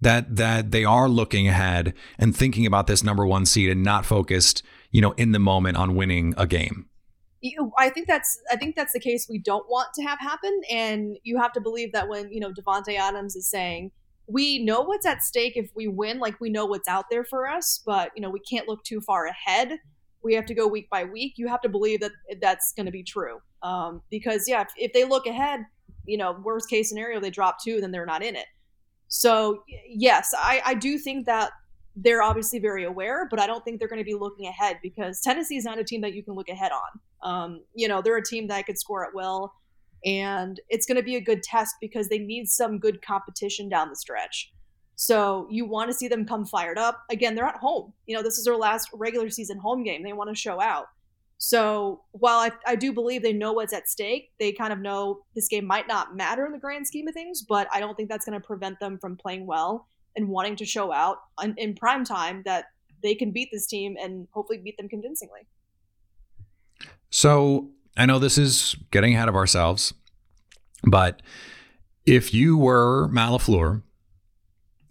that 0.00 0.36
that 0.36 0.70
they 0.70 0.84
are 0.84 1.08
looking 1.08 1.48
ahead 1.48 1.94
and 2.16 2.36
thinking 2.36 2.64
about 2.64 2.86
this 2.86 3.02
number 3.02 3.26
one 3.26 3.44
seed 3.44 3.70
and 3.70 3.82
not 3.82 4.06
focused, 4.06 4.62
you 4.92 5.00
know, 5.00 5.12
in 5.12 5.32
the 5.32 5.40
moment 5.40 5.76
on 5.76 5.96
winning 5.96 6.32
a 6.36 6.46
game? 6.46 6.86
I 7.78 7.88
think 7.90 8.08
that's 8.08 8.40
I 8.50 8.56
think 8.56 8.74
that's 8.74 8.92
the 8.92 9.00
case 9.00 9.28
we 9.28 9.38
don't 9.38 9.68
want 9.68 9.88
to 9.94 10.02
have 10.02 10.18
happen, 10.18 10.60
and 10.70 11.16
you 11.22 11.38
have 11.38 11.52
to 11.52 11.60
believe 11.60 11.92
that 11.92 12.08
when 12.08 12.32
you 12.32 12.40
know 12.40 12.52
Davante 12.52 12.98
Adams 12.98 13.36
is 13.36 13.48
saying 13.48 13.92
we 14.26 14.62
know 14.64 14.82
what's 14.82 15.06
at 15.06 15.22
stake 15.22 15.56
if 15.56 15.70
we 15.74 15.88
win, 15.88 16.18
like 16.18 16.40
we 16.40 16.50
know 16.50 16.66
what's 16.66 16.88
out 16.88 17.06
there 17.10 17.24
for 17.24 17.48
us, 17.48 17.80
but 17.86 18.10
you 18.16 18.22
know 18.22 18.30
we 18.30 18.40
can't 18.40 18.68
look 18.68 18.82
too 18.84 19.00
far 19.00 19.26
ahead. 19.26 19.78
We 20.22 20.34
have 20.34 20.46
to 20.46 20.54
go 20.54 20.66
week 20.66 20.90
by 20.90 21.04
week. 21.04 21.34
You 21.36 21.46
have 21.48 21.60
to 21.62 21.68
believe 21.68 22.00
that 22.00 22.12
that's 22.40 22.72
going 22.72 22.86
to 22.86 22.92
be 22.92 23.04
true, 23.04 23.38
um, 23.62 24.02
because 24.10 24.48
yeah, 24.48 24.62
if, 24.62 24.68
if 24.76 24.92
they 24.92 25.04
look 25.04 25.26
ahead, 25.26 25.60
you 26.06 26.18
know, 26.18 26.32
worst 26.42 26.68
case 26.68 26.88
scenario, 26.88 27.20
they 27.20 27.30
drop 27.30 27.62
two, 27.62 27.80
then 27.80 27.92
they're 27.92 28.06
not 28.06 28.22
in 28.22 28.34
it. 28.34 28.46
So 29.06 29.62
yes, 29.88 30.34
I, 30.36 30.60
I 30.64 30.74
do 30.74 30.98
think 30.98 31.26
that 31.26 31.52
they're 31.96 32.22
obviously 32.22 32.58
very 32.58 32.84
aware, 32.84 33.26
but 33.30 33.40
I 33.40 33.46
don't 33.46 33.64
think 33.64 33.78
they're 33.78 33.88
going 33.88 34.00
to 34.00 34.04
be 34.04 34.14
looking 34.14 34.46
ahead 34.46 34.78
because 34.82 35.20
Tennessee 35.20 35.56
is 35.56 35.64
not 35.64 35.78
a 35.78 35.84
team 35.84 36.00
that 36.02 36.14
you 36.14 36.22
can 36.22 36.34
look 36.34 36.48
ahead 36.48 36.72
on. 36.72 37.00
Um, 37.22 37.62
you 37.74 37.88
know, 37.88 38.00
they're 38.02 38.16
a 38.16 38.24
team 38.24 38.48
that 38.48 38.66
could 38.66 38.78
score 38.78 39.06
at 39.06 39.14
will, 39.14 39.52
and 40.04 40.60
it's 40.68 40.86
going 40.86 40.96
to 40.96 41.02
be 41.02 41.16
a 41.16 41.20
good 41.20 41.42
test 41.42 41.74
because 41.80 42.08
they 42.08 42.18
need 42.18 42.48
some 42.48 42.78
good 42.78 43.02
competition 43.02 43.68
down 43.68 43.88
the 43.88 43.96
stretch. 43.96 44.52
So 44.96 45.46
you 45.50 45.64
want 45.64 45.90
to 45.90 45.94
see 45.94 46.08
them 46.08 46.26
come 46.26 46.44
fired 46.44 46.78
up. 46.78 47.04
Again, 47.10 47.34
they're 47.34 47.46
at 47.46 47.56
home. 47.56 47.92
You 48.06 48.16
know, 48.16 48.22
this 48.22 48.36
is 48.36 48.44
their 48.44 48.56
last 48.56 48.88
regular 48.92 49.30
season 49.30 49.58
home 49.58 49.84
game. 49.84 50.02
They 50.02 50.12
want 50.12 50.28
to 50.30 50.34
show 50.34 50.60
out. 50.60 50.86
So 51.38 52.02
while 52.10 52.38
I, 52.40 52.50
I 52.66 52.74
do 52.74 52.92
believe 52.92 53.22
they 53.22 53.32
know 53.32 53.52
what's 53.52 53.72
at 53.72 53.88
stake, 53.88 54.32
they 54.40 54.50
kind 54.50 54.72
of 54.72 54.80
know 54.80 55.20
this 55.36 55.46
game 55.46 55.64
might 55.64 55.86
not 55.86 56.16
matter 56.16 56.44
in 56.46 56.52
the 56.52 56.58
grand 56.58 56.84
scheme 56.84 57.06
of 57.06 57.14
things, 57.14 57.42
but 57.42 57.68
I 57.72 57.78
don't 57.78 57.96
think 57.96 58.08
that's 58.08 58.26
going 58.26 58.38
to 58.38 58.44
prevent 58.44 58.80
them 58.80 58.98
from 58.98 59.16
playing 59.16 59.46
well 59.46 59.86
and 60.16 60.28
wanting 60.28 60.56
to 60.56 60.64
show 60.64 60.92
out 60.92 61.18
in, 61.40 61.54
in 61.56 61.74
prime 61.74 62.04
time 62.04 62.42
that 62.44 62.64
they 63.04 63.14
can 63.14 63.30
beat 63.30 63.50
this 63.52 63.68
team 63.68 63.96
and 64.00 64.26
hopefully 64.32 64.58
beat 64.58 64.76
them 64.76 64.88
convincingly. 64.88 65.46
So 67.10 67.70
I 67.96 68.06
know 68.06 68.18
this 68.18 68.38
is 68.38 68.76
getting 68.90 69.14
ahead 69.14 69.28
of 69.28 69.34
ourselves, 69.36 69.94
but 70.84 71.22
if 72.06 72.32
you 72.32 72.56
were 72.56 73.08
Matt 73.08 73.30
LaFleur 73.30 73.82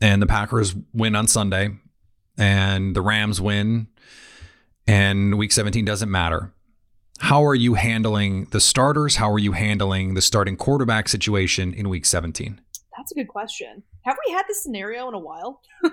and 0.02 0.22
the 0.22 0.28
Packers 0.28 0.76
win 0.94 1.16
on 1.16 1.28
Sunday 1.28 1.70
and 2.38 2.96
the 2.96 3.02
Rams 3.02 3.42
win 3.42 3.88
and 4.86 5.38
week 5.38 5.52
17 5.52 5.86
doesn't 5.86 6.12
matter, 6.12 6.54
how 7.20 7.44
are 7.44 7.56
you 7.56 7.74
handling 7.74 8.46
the 8.52 8.60
starters? 8.60 9.16
How 9.16 9.32
are 9.32 9.40
you 9.40 9.54
handling 9.54 10.14
the 10.14 10.22
starting 10.22 10.56
quarterback 10.56 11.10
situation 11.10 11.74
in 11.74 11.90
week 11.90 12.06
17? 12.06 12.62
That's 12.98 13.12
a 13.12 13.16
good 13.16 13.28
question. 13.28 13.84
Have 14.02 14.18
we 14.28 14.34
had 14.34 14.44
this 14.48 14.64
scenario 14.64 15.08
in 15.08 15.14
a 15.14 15.20
while? 15.20 15.62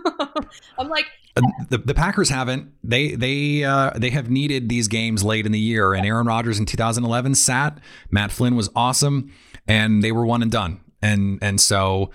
I'm 0.78 0.88
like 0.88 1.06
uh, 1.36 1.42
the, 1.68 1.78
the 1.78 1.94
Packers 1.94 2.30
haven't. 2.30 2.72
They 2.82 3.14
they 3.14 3.64
uh, 3.64 3.90
they 3.96 4.10
have 4.10 4.30
needed 4.30 4.68
these 4.68 4.88
games 4.88 5.22
late 5.22 5.46
in 5.46 5.52
the 5.52 5.60
year, 5.60 5.94
and 5.94 6.06
Aaron 6.06 6.26
Rodgers 6.26 6.58
in 6.58 6.66
2011 6.66 7.34
sat. 7.34 7.78
Matt 8.10 8.32
Flynn 8.32 8.56
was 8.56 8.70
awesome, 8.74 9.32
and 9.66 10.02
they 10.02 10.12
were 10.12 10.24
one 10.24 10.42
and 10.42 10.50
done. 10.50 10.80
And 11.02 11.38
and 11.42 11.60
so 11.60 12.10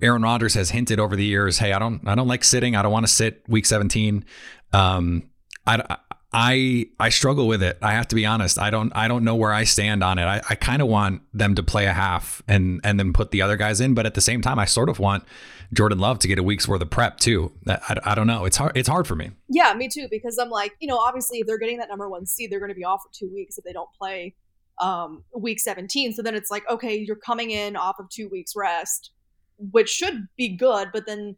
Aaron 0.00 0.22
Rodgers 0.22 0.54
has 0.54 0.70
hinted 0.70 1.00
over 1.00 1.16
the 1.16 1.24
years, 1.24 1.58
hey, 1.58 1.72
I 1.72 1.78
don't 1.78 2.06
I 2.06 2.14
don't 2.14 2.28
like 2.28 2.44
sitting. 2.44 2.76
I 2.76 2.82
don't 2.82 2.92
want 2.92 3.06
to 3.06 3.12
sit 3.12 3.42
week 3.48 3.66
17. 3.66 4.24
Um, 4.72 5.28
I, 5.66 5.82
I 5.88 5.96
I 6.32 6.86
I 6.98 7.10
struggle 7.10 7.46
with 7.46 7.62
it. 7.62 7.78
I 7.82 7.92
have 7.92 8.08
to 8.08 8.14
be 8.14 8.24
honest. 8.24 8.58
I 8.58 8.70
don't 8.70 8.92
I 8.96 9.08
don't 9.08 9.24
know 9.24 9.36
where 9.36 9.52
I 9.52 9.64
stand 9.64 10.02
on 10.02 10.18
it. 10.18 10.24
I, 10.24 10.40
I 10.48 10.54
kind 10.54 10.80
of 10.80 10.88
want 10.88 11.22
them 11.34 11.54
to 11.56 11.62
play 11.62 11.86
a 11.86 11.92
half 11.92 12.42
and 12.48 12.80
and 12.84 12.98
then 12.98 13.12
put 13.12 13.30
the 13.30 13.42
other 13.42 13.56
guys 13.56 13.80
in, 13.80 13.94
but 13.94 14.06
at 14.06 14.14
the 14.14 14.20
same 14.20 14.40
time, 14.40 14.58
I 14.58 14.64
sort 14.64 14.88
of 14.88 14.98
want 14.98 15.24
Jordan 15.72 15.98
Love 15.98 16.18
to 16.20 16.28
get 16.28 16.38
a 16.38 16.42
week's 16.42 16.68
worth 16.68 16.82
of 16.82 16.90
prep 16.90 17.18
too. 17.18 17.52
I, 17.66 17.96
I 18.04 18.14
don't 18.14 18.26
know. 18.26 18.44
It's 18.44 18.56
hard. 18.56 18.76
It's 18.76 18.88
hard 18.88 19.06
for 19.06 19.16
me. 19.16 19.30
Yeah, 19.48 19.74
me 19.74 19.88
too. 19.88 20.06
Because 20.10 20.38
I'm 20.38 20.50
like, 20.50 20.72
you 20.80 20.88
know, 20.88 20.98
obviously, 20.98 21.38
if 21.38 21.46
they're 21.46 21.58
getting 21.58 21.78
that 21.78 21.88
number 21.88 22.08
one 22.08 22.26
seed, 22.26 22.50
they're 22.50 22.60
going 22.60 22.70
to 22.70 22.74
be 22.74 22.84
off 22.84 23.02
for 23.02 23.10
two 23.12 23.30
weeks 23.32 23.58
if 23.58 23.64
they 23.64 23.72
don't 23.72 23.90
play 23.98 24.34
um, 24.80 25.24
week 25.34 25.60
17. 25.60 26.12
So 26.12 26.22
then 26.22 26.34
it's 26.34 26.50
like, 26.50 26.68
okay, 26.68 26.96
you're 26.96 27.16
coming 27.16 27.50
in 27.50 27.76
off 27.76 27.96
of 27.98 28.08
two 28.10 28.28
weeks 28.28 28.54
rest, 28.56 29.10
which 29.58 29.88
should 29.88 30.28
be 30.36 30.48
good, 30.56 30.88
but 30.92 31.06
then 31.06 31.36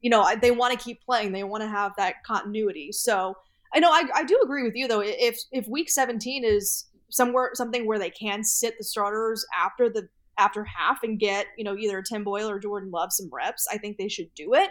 you 0.00 0.10
know 0.10 0.28
they 0.40 0.50
want 0.50 0.78
to 0.78 0.82
keep 0.82 1.02
playing. 1.02 1.32
They 1.32 1.44
want 1.44 1.62
to 1.62 1.68
have 1.68 1.92
that 1.96 2.22
continuity. 2.24 2.92
So 2.92 3.36
I 3.74 3.80
know 3.80 3.90
I, 3.90 4.04
I 4.14 4.24
do 4.24 4.40
agree 4.42 4.62
with 4.62 4.76
you 4.76 4.86
though. 4.86 5.02
If 5.02 5.40
if 5.52 5.66
week 5.68 5.90
17 5.90 6.44
is 6.44 6.86
somewhere 7.10 7.50
something 7.54 7.86
where 7.86 7.98
they 7.98 8.10
can 8.10 8.44
sit 8.44 8.74
the 8.78 8.84
starters 8.84 9.44
after 9.56 9.88
the 9.88 10.08
after 10.38 10.64
half 10.64 11.02
and 11.02 11.18
get 11.18 11.46
you 11.58 11.64
know 11.64 11.76
either 11.76 12.02
Tim 12.02 12.24
Boyle 12.24 12.48
or 12.48 12.58
Jordan 12.58 12.90
Love 12.90 13.12
some 13.12 13.28
reps, 13.32 13.66
I 13.70 13.78
think 13.78 13.98
they 13.98 14.08
should 14.08 14.32
do 14.34 14.54
it. 14.54 14.70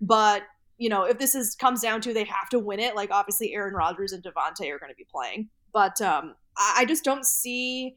But 0.00 0.42
you 0.78 0.88
know 0.88 1.04
if 1.04 1.18
this 1.18 1.34
is 1.34 1.54
comes 1.54 1.82
down 1.82 2.00
to 2.02 2.14
they 2.14 2.24
have 2.24 2.48
to 2.50 2.58
win 2.58 2.80
it, 2.80 2.96
like 2.96 3.10
obviously 3.10 3.54
Aaron 3.54 3.74
Rodgers 3.74 4.12
and 4.12 4.22
Davante 4.22 4.70
are 4.70 4.78
going 4.78 4.90
to 4.90 4.96
be 4.96 5.06
playing, 5.10 5.48
but 5.72 6.00
um, 6.00 6.34
I, 6.56 6.76
I 6.78 6.84
just 6.86 7.04
don't 7.04 7.26
see 7.26 7.96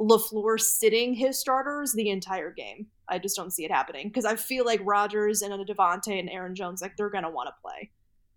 LaFleur 0.00 0.60
sitting 0.60 1.14
his 1.14 1.38
starters 1.38 1.92
the 1.92 2.10
entire 2.10 2.50
game. 2.50 2.86
I 3.08 3.18
just 3.18 3.36
don't 3.36 3.52
see 3.52 3.64
it 3.64 3.70
happening 3.70 4.08
because 4.08 4.24
I 4.24 4.36
feel 4.36 4.64
like 4.64 4.80
Rodgers 4.84 5.42
and 5.42 5.52
Davante 5.66 6.18
and 6.18 6.28
Aaron 6.28 6.54
Jones 6.54 6.82
like 6.82 6.96
they're 6.96 7.10
going 7.10 7.24
to 7.24 7.30
want 7.30 7.48
to 7.48 7.54
play. 7.62 7.90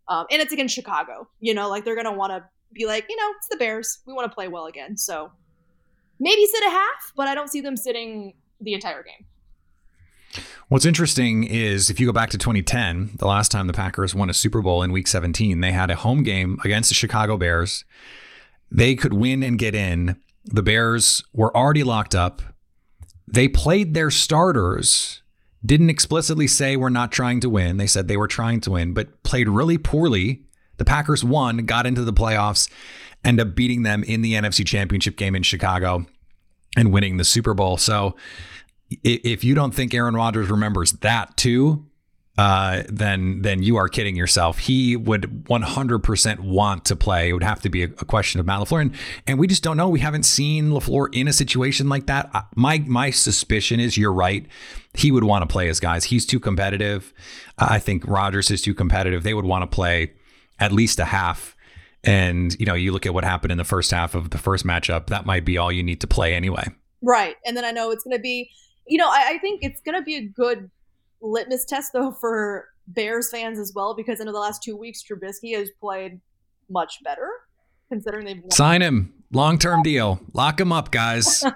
Um, 0.09 0.25
and 0.31 0.41
it's 0.41 0.51
against 0.51 0.75
Chicago. 0.75 1.29
You 1.39 1.53
know, 1.53 1.69
like 1.69 1.85
they're 1.85 1.95
gonna 1.95 2.13
want 2.13 2.31
to 2.31 2.43
be 2.73 2.85
like, 2.85 3.05
you 3.09 3.15
know, 3.15 3.31
it's 3.37 3.47
the 3.47 3.57
Bears. 3.57 3.99
We 4.05 4.13
want 4.13 4.29
to 4.29 4.35
play 4.35 4.47
well 4.47 4.65
again. 4.65 4.97
So 4.97 5.31
maybe 6.19 6.45
sit 6.45 6.63
a 6.63 6.69
half, 6.69 7.13
but 7.15 7.27
I 7.27 7.35
don't 7.35 7.49
see 7.49 7.61
them 7.61 7.77
sitting 7.77 8.33
the 8.59 8.73
entire 8.73 9.03
game. 9.03 9.25
What's 10.67 10.85
interesting 10.85 11.43
is 11.45 11.89
if 11.89 11.99
you 11.99 12.05
go 12.05 12.13
back 12.13 12.29
to 12.29 12.37
2010, 12.37 13.15
the 13.17 13.25
last 13.25 13.51
time 13.51 13.65
the 13.65 13.73
Packers 13.73 14.13
won 14.13 14.29
a 14.29 14.33
Super 14.33 14.61
Bowl 14.61 14.83
in 14.83 14.91
Week 14.91 15.07
17, 15.07 15.61
they 15.61 15.71
had 15.71 15.89
a 15.89 15.95
home 15.95 16.21
game 16.21 16.59
against 16.63 16.89
the 16.89 16.95
Chicago 16.95 17.37
Bears. 17.37 17.85
They 18.71 18.95
could 18.95 19.13
win 19.13 19.41
and 19.41 19.57
get 19.57 19.73
in. 19.73 20.17
The 20.45 20.61
Bears 20.61 21.23
were 21.33 21.55
already 21.57 21.83
locked 21.83 22.13
up. 22.13 22.43
They 23.27 23.47
played 23.47 23.95
their 23.95 24.11
starters 24.11 25.23
didn't 25.65 25.89
explicitly 25.89 26.47
say 26.47 26.75
we're 26.75 26.89
not 26.89 27.11
trying 27.11 27.39
to 27.41 27.49
win. 27.49 27.77
They 27.77 27.87
said 27.87 28.07
they 28.07 28.17
were 28.17 28.27
trying 28.27 28.61
to 28.61 28.71
win, 28.71 28.93
but 28.93 29.23
played 29.23 29.49
really 29.49 29.77
poorly. 29.77 30.43
The 30.77 30.85
Packers 30.85 31.23
won, 31.23 31.65
got 31.65 31.85
into 31.85 32.03
the 32.03 32.13
playoffs, 32.13 32.69
end 33.23 33.39
up 33.39 33.55
beating 33.55 33.83
them 33.83 34.03
in 34.03 34.21
the 34.21 34.33
NFC 34.33 34.65
Championship 34.65 35.17
game 35.17 35.35
in 35.35 35.43
Chicago 35.43 36.05
and 36.77 36.93
winning 36.93 37.17
the 37.17 37.25
Super 37.25 37.53
Bowl. 37.53 37.77
So 37.77 38.15
if 39.03 39.43
you 39.43 39.55
don't 39.55 39.73
think 39.73 39.93
Aaron 39.93 40.15
Rodgers 40.15 40.49
remembers 40.49 40.93
that 40.93 41.35
too, 41.35 41.85
uh, 42.39 42.83
then 42.87 43.41
then 43.41 43.61
you 43.61 43.75
are 43.75 43.89
kidding 43.89 44.15
yourself. 44.15 44.59
He 44.59 44.95
would 44.95 45.23
100% 45.49 46.39
want 46.39 46.85
to 46.85 46.95
play. 46.95 47.27
It 47.27 47.33
would 47.33 47.43
have 47.43 47.61
to 47.63 47.69
be 47.69 47.83
a, 47.83 47.87
a, 47.87 48.05
question 48.05 48.39
of 48.39 48.45
Matt 48.45 48.61
LaFleur, 48.61 48.81
and, 48.81 48.95
and 49.27 49.37
we 49.37 49.45
just 49.45 49.61
don't 49.61 49.75
know. 49.75 49.89
We 49.89 49.99
haven't 49.99 50.23
seen 50.23 50.69
LaFleur 50.69 51.13
in 51.13 51.27
a 51.27 51.33
situation 51.33 51.89
like 51.89 52.05
that. 52.05 52.31
My 52.55 52.77
my 52.87 53.09
suspicion 53.09 53.81
is 53.81 53.97
you're 53.97 54.13
right. 54.13 54.47
He 54.93 55.11
would 55.11 55.25
want 55.25 55.41
to 55.41 55.51
play 55.51 55.67
his 55.67 55.81
guys. 55.81 56.05
He's 56.05 56.25
too 56.25 56.39
competitive. 56.39 57.13
I 57.57 57.77
think 57.77 58.07
Rodgers 58.07 58.49
is 58.49 58.61
too 58.61 58.73
competitive. 58.73 59.23
They 59.23 59.33
would 59.33 59.43
want 59.43 59.63
to 59.63 59.67
play 59.67 60.13
at 60.59 60.71
least 60.71 60.97
a 60.99 61.05
half. 61.05 61.57
And 62.05 62.57
you 62.57 62.65
know, 62.65 62.73
you 62.73 62.93
look 62.93 63.05
at 63.05 63.13
what 63.13 63.25
happened 63.25 63.51
in 63.51 63.57
the 63.57 63.65
first 63.65 63.91
half 63.91 64.15
of 64.15 64.29
the 64.29 64.37
first 64.37 64.65
matchup. 64.65 65.07
That 65.07 65.25
might 65.25 65.43
be 65.43 65.57
all 65.57 65.73
you 65.73 65.83
need 65.83 65.99
to 65.99 66.07
play 66.07 66.33
anyway. 66.33 66.69
Right, 67.01 67.35
and 67.45 67.57
then 67.57 67.65
I 67.65 67.71
know 67.71 67.91
it's 67.91 68.05
going 68.05 68.15
to 68.15 68.21
be. 68.21 68.49
You 68.87 68.97
know, 68.97 69.09
I, 69.09 69.33
I 69.33 69.37
think 69.39 69.59
it's 69.61 69.81
going 69.81 69.95
to 69.95 70.01
be 70.01 70.15
a 70.15 70.21
good 70.21 70.71
litmus 71.21 71.65
test 71.65 71.93
though 71.93 72.11
for 72.11 72.69
Bears 72.87 73.29
fans 73.31 73.59
as 73.59 73.73
well 73.75 73.95
because 73.95 74.19
in 74.19 74.25
the 74.27 74.31
last 74.33 74.63
two 74.63 74.75
weeks 74.75 75.03
Trubisky 75.03 75.57
has 75.57 75.69
played 75.79 76.19
much 76.69 77.03
better 77.03 77.29
considering 77.89 78.25
they've 78.25 78.41
won. 78.41 78.51
sign 78.51 78.81
him. 78.81 79.13
Long 79.31 79.59
term 79.59 79.83
deal. 79.83 80.19
Lock 80.33 80.59
him 80.59 80.71
up 80.71 80.91
guys. 80.91 81.43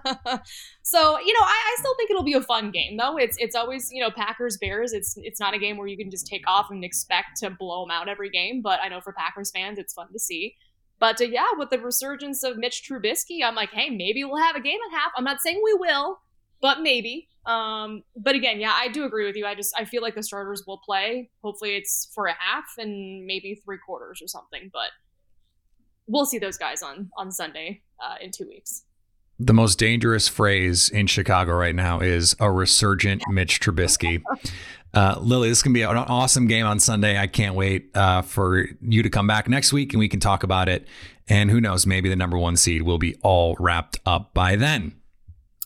So 0.86 1.18
you 1.20 1.34
know 1.34 1.40
I, 1.42 1.74
I, 1.74 1.76
still 1.80 1.96
think 1.96 2.12
it'll 2.12 2.24
be 2.24 2.34
a 2.34 2.42
fun 2.42 2.70
game 2.70 2.98
though. 2.98 3.18
It's 3.18 3.38
it's 3.40 3.56
always 3.56 3.90
you 3.92 4.00
know 4.00 4.12
Packers 4.12 4.58
Bears 4.58 4.92
it's 4.92 5.16
it's 5.18 5.40
not 5.40 5.56
a 5.56 5.58
game 5.58 5.78
where 5.78 5.88
you 5.88 5.98
can 5.98 6.12
just 6.12 6.28
take 6.28 6.44
off 6.46 6.68
and 6.70 6.84
expect 6.84 7.38
to 7.38 7.50
blow 7.50 7.84
them 7.84 7.92
out 7.92 8.10
every 8.10 8.30
game 8.30 8.62
but 8.62 8.80
I 8.84 8.90
know 8.90 9.00
for 9.00 9.14
Packers 9.14 9.50
fans 9.50 9.80
it's 9.80 9.94
fun 9.94 10.12
to 10.12 10.20
see. 10.20 10.56
But 11.00 11.22
uh, 11.22 11.26
yeah 11.26 11.48
with 11.58 11.70
the 11.70 11.80
resurgence 11.80 12.44
of 12.44 12.58
Mitch 12.58 12.84
Trubisky 12.88 13.44
I'm 13.44 13.56
like 13.56 13.72
hey 13.72 13.90
maybe 13.90 14.24
we'll 14.26 14.44
have 14.44 14.58
a 14.58 14.62
game 14.62 14.78
and 14.84 14.94
a 14.94 15.00
half. 15.00 15.14
I'm 15.18 15.24
not 15.24 15.42
saying 15.42 15.62
we 15.64 15.74
will 15.74 16.20
but 16.64 16.82
maybe 16.82 17.28
um, 17.46 18.04
but 18.16 18.36
again, 18.36 18.60
yeah, 18.60 18.72
I 18.74 18.88
do 18.88 19.04
agree 19.04 19.26
with 19.26 19.36
you. 19.36 19.46
I 19.46 19.56
just 19.56 19.74
I 19.78 19.86
feel 19.86 20.02
like 20.02 20.16
the 20.16 20.24
starters 20.24 20.64
will 20.66 20.78
play. 20.78 21.30
Hopefully, 21.44 21.76
it's 21.76 22.10
for 22.16 22.28
a 22.28 22.36
half 22.40 22.66
and 22.78 23.26
maybe 23.26 23.56
three 23.56 23.78
quarters 23.86 24.22
or 24.22 24.28
something. 24.28 24.70
But 24.72 24.92
we'll 26.08 26.26
see 26.26 26.40
those 26.40 26.58
guys 26.58 26.82
on 26.82 27.10
on 27.18 27.32
Sunday 27.32 27.82
uh, 28.04 28.16
in 28.22 28.32
two 28.32 28.48
weeks. 28.48 28.86
The 29.40 29.54
most 29.54 29.78
dangerous 29.78 30.28
phrase 30.30 30.90
in 30.90 31.08
Chicago 31.08 31.54
right 31.54 31.76
now 31.76 32.00
is 32.00 32.36
a 32.40 32.50
resurgent 32.50 33.24
Mitch 33.30 33.60
Trubisky. 33.60 34.22
Uh, 34.94 35.18
Lily, 35.20 35.50
this 35.50 35.58
is 35.58 35.64
going 35.64 35.74
to 35.74 35.78
be 35.78 35.82
an 35.82 35.98
awesome 35.98 36.48
game 36.48 36.68
on 36.68 36.80
Sunday. 36.80 37.18
I 37.18 37.26
can't 37.26 37.56
wait 37.56 37.90
uh, 37.96 38.22
for 38.22 38.68
you 38.80 39.02
to 39.02 39.10
come 39.10 39.26
back 39.26 39.50
next 39.50 39.74
week 39.74 39.92
and 39.92 40.00
we 40.00 40.08
can 40.08 40.20
talk 40.20 40.44
about 40.44 40.70
it. 40.70 40.88
And 41.28 41.50
who 41.50 41.60
knows, 41.60 41.88
maybe 41.88 42.10
the 42.10 42.16
number 42.16 42.38
one 42.38 42.56
seed 42.56 42.84
will 42.84 43.00
be 43.00 43.16
all 43.24 43.56
wrapped 43.60 44.00
up 44.06 44.36
by 44.36 44.56
then. 44.56 44.94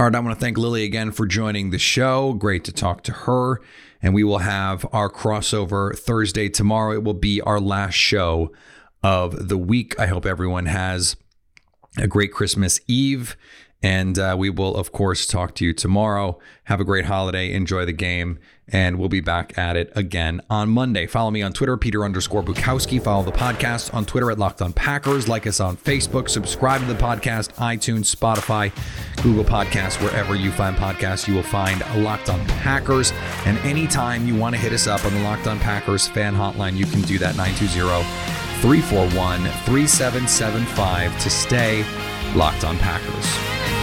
All 0.00 0.06
right, 0.06 0.14
I 0.14 0.20
want 0.20 0.38
to 0.38 0.40
thank 0.40 0.56
Lily 0.56 0.84
again 0.84 1.10
for 1.10 1.26
joining 1.26 1.70
the 1.70 1.78
show. 1.78 2.32
Great 2.32 2.62
to 2.66 2.72
talk 2.72 3.02
to 3.02 3.12
her. 3.12 3.60
And 4.00 4.14
we 4.14 4.22
will 4.22 4.38
have 4.38 4.86
our 4.92 5.10
crossover 5.10 5.98
Thursday 5.98 6.48
tomorrow. 6.48 6.92
It 6.92 7.02
will 7.02 7.14
be 7.14 7.40
our 7.40 7.58
last 7.58 7.94
show 7.94 8.52
of 9.02 9.48
the 9.48 9.58
week. 9.58 9.98
I 9.98 10.06
hope 10.06 10.24
everyone 10.24 10.66
has 10.66 11.16
a 11.96 12.06
great 12.06 12.32
Christmas 12.32 12.78
Eve. 12.86 13.36
And 13.82 14.18
uh, 14.18 14.34
we 14.36 14.50
will, 14.50 14.76
of 14.76 14.90
course, 14.90 15.24
talk 15.24 15.54
to 15.56 15.64
you 15.64 15.72
tomorrow. 15.72 16.38
Have 16.64 16.80
a 16.80 16.84
great 16.84 17.04
holiday. 17.04 17.52
Enjoy 17.52 17.84
the 17.84 17.92
game. 17.92 18.38
And 18.70 18.98
we'll 18.98 19.08
be 19.08 19.20
back 19.20 19.56
at 19.56 19.76
it 19.76 19.90
again 19.94 20.42
on 20.50 20.68
Monday. 20.68 21.06
Follow 21.06 21.30
me 21.30 21.40
on 21.40 21.52
Twitter, 21.52 21.76
Peter 21.78 22.04
underscore 22.04 22.42
Bukowski. 22.42 23.00
Follow 23.00 23.22
the 23.22 23.32
podcast 23.32 23.94
on 23.94 24.04
Twitter 24.04 24.30
at 24.30 24.38
Locked 24.38 24.60
on 24.60 24.74
Packers. 24.74 25.26
Like 25.26 25.46
us 25.46 25.58
on 25.60 25.76
Facebook. 25.76 26.28
Subscribe 26.28 26.80
to 26.82 26.86
the 26.86 26.94
podcast, 26.94 27.54
iTunes, 27.54 28.14
Spotify, 28.14 28.70
Google 29.22 29.44
Podcasts, 29.44 30.02
wherever 30.02 30.34
you 30.34 30.50
find 30.50 30.76
podcasts, 30.76 31.26
you 31.26 31.34
will 31.34 31.42
find 31.42 31.82
Locked 32.02 32.28
on 32.28 32.44
Packers. 32.46 33.12
And 33.46 33.56
anytime 33.58 34.26
you 34.26 34.36
want 34.36 34.54
to 34.54 34.60
hit 34.60 34.72
us 34.72 34.86
up 34.86 35.04
on 35.06 35.14
the 35.14 35.20
Locked 35.20 35.46
on 35.46 35.58
Packers 35.60 36.06
fan 36.06 36.34
hotline, 36.34 36.76
you 36.76 36.84
can 36.84 37.00
do 37.02 37.18
that 37.18 37.36
920 37.36 38.47
341 38.60 39.42
3775 39.66 41.20
to 41.20 41.30
stay 41.30 41.84
locked 42.34 42.64
on 42.64 42.76
Packers. 42.78 43.77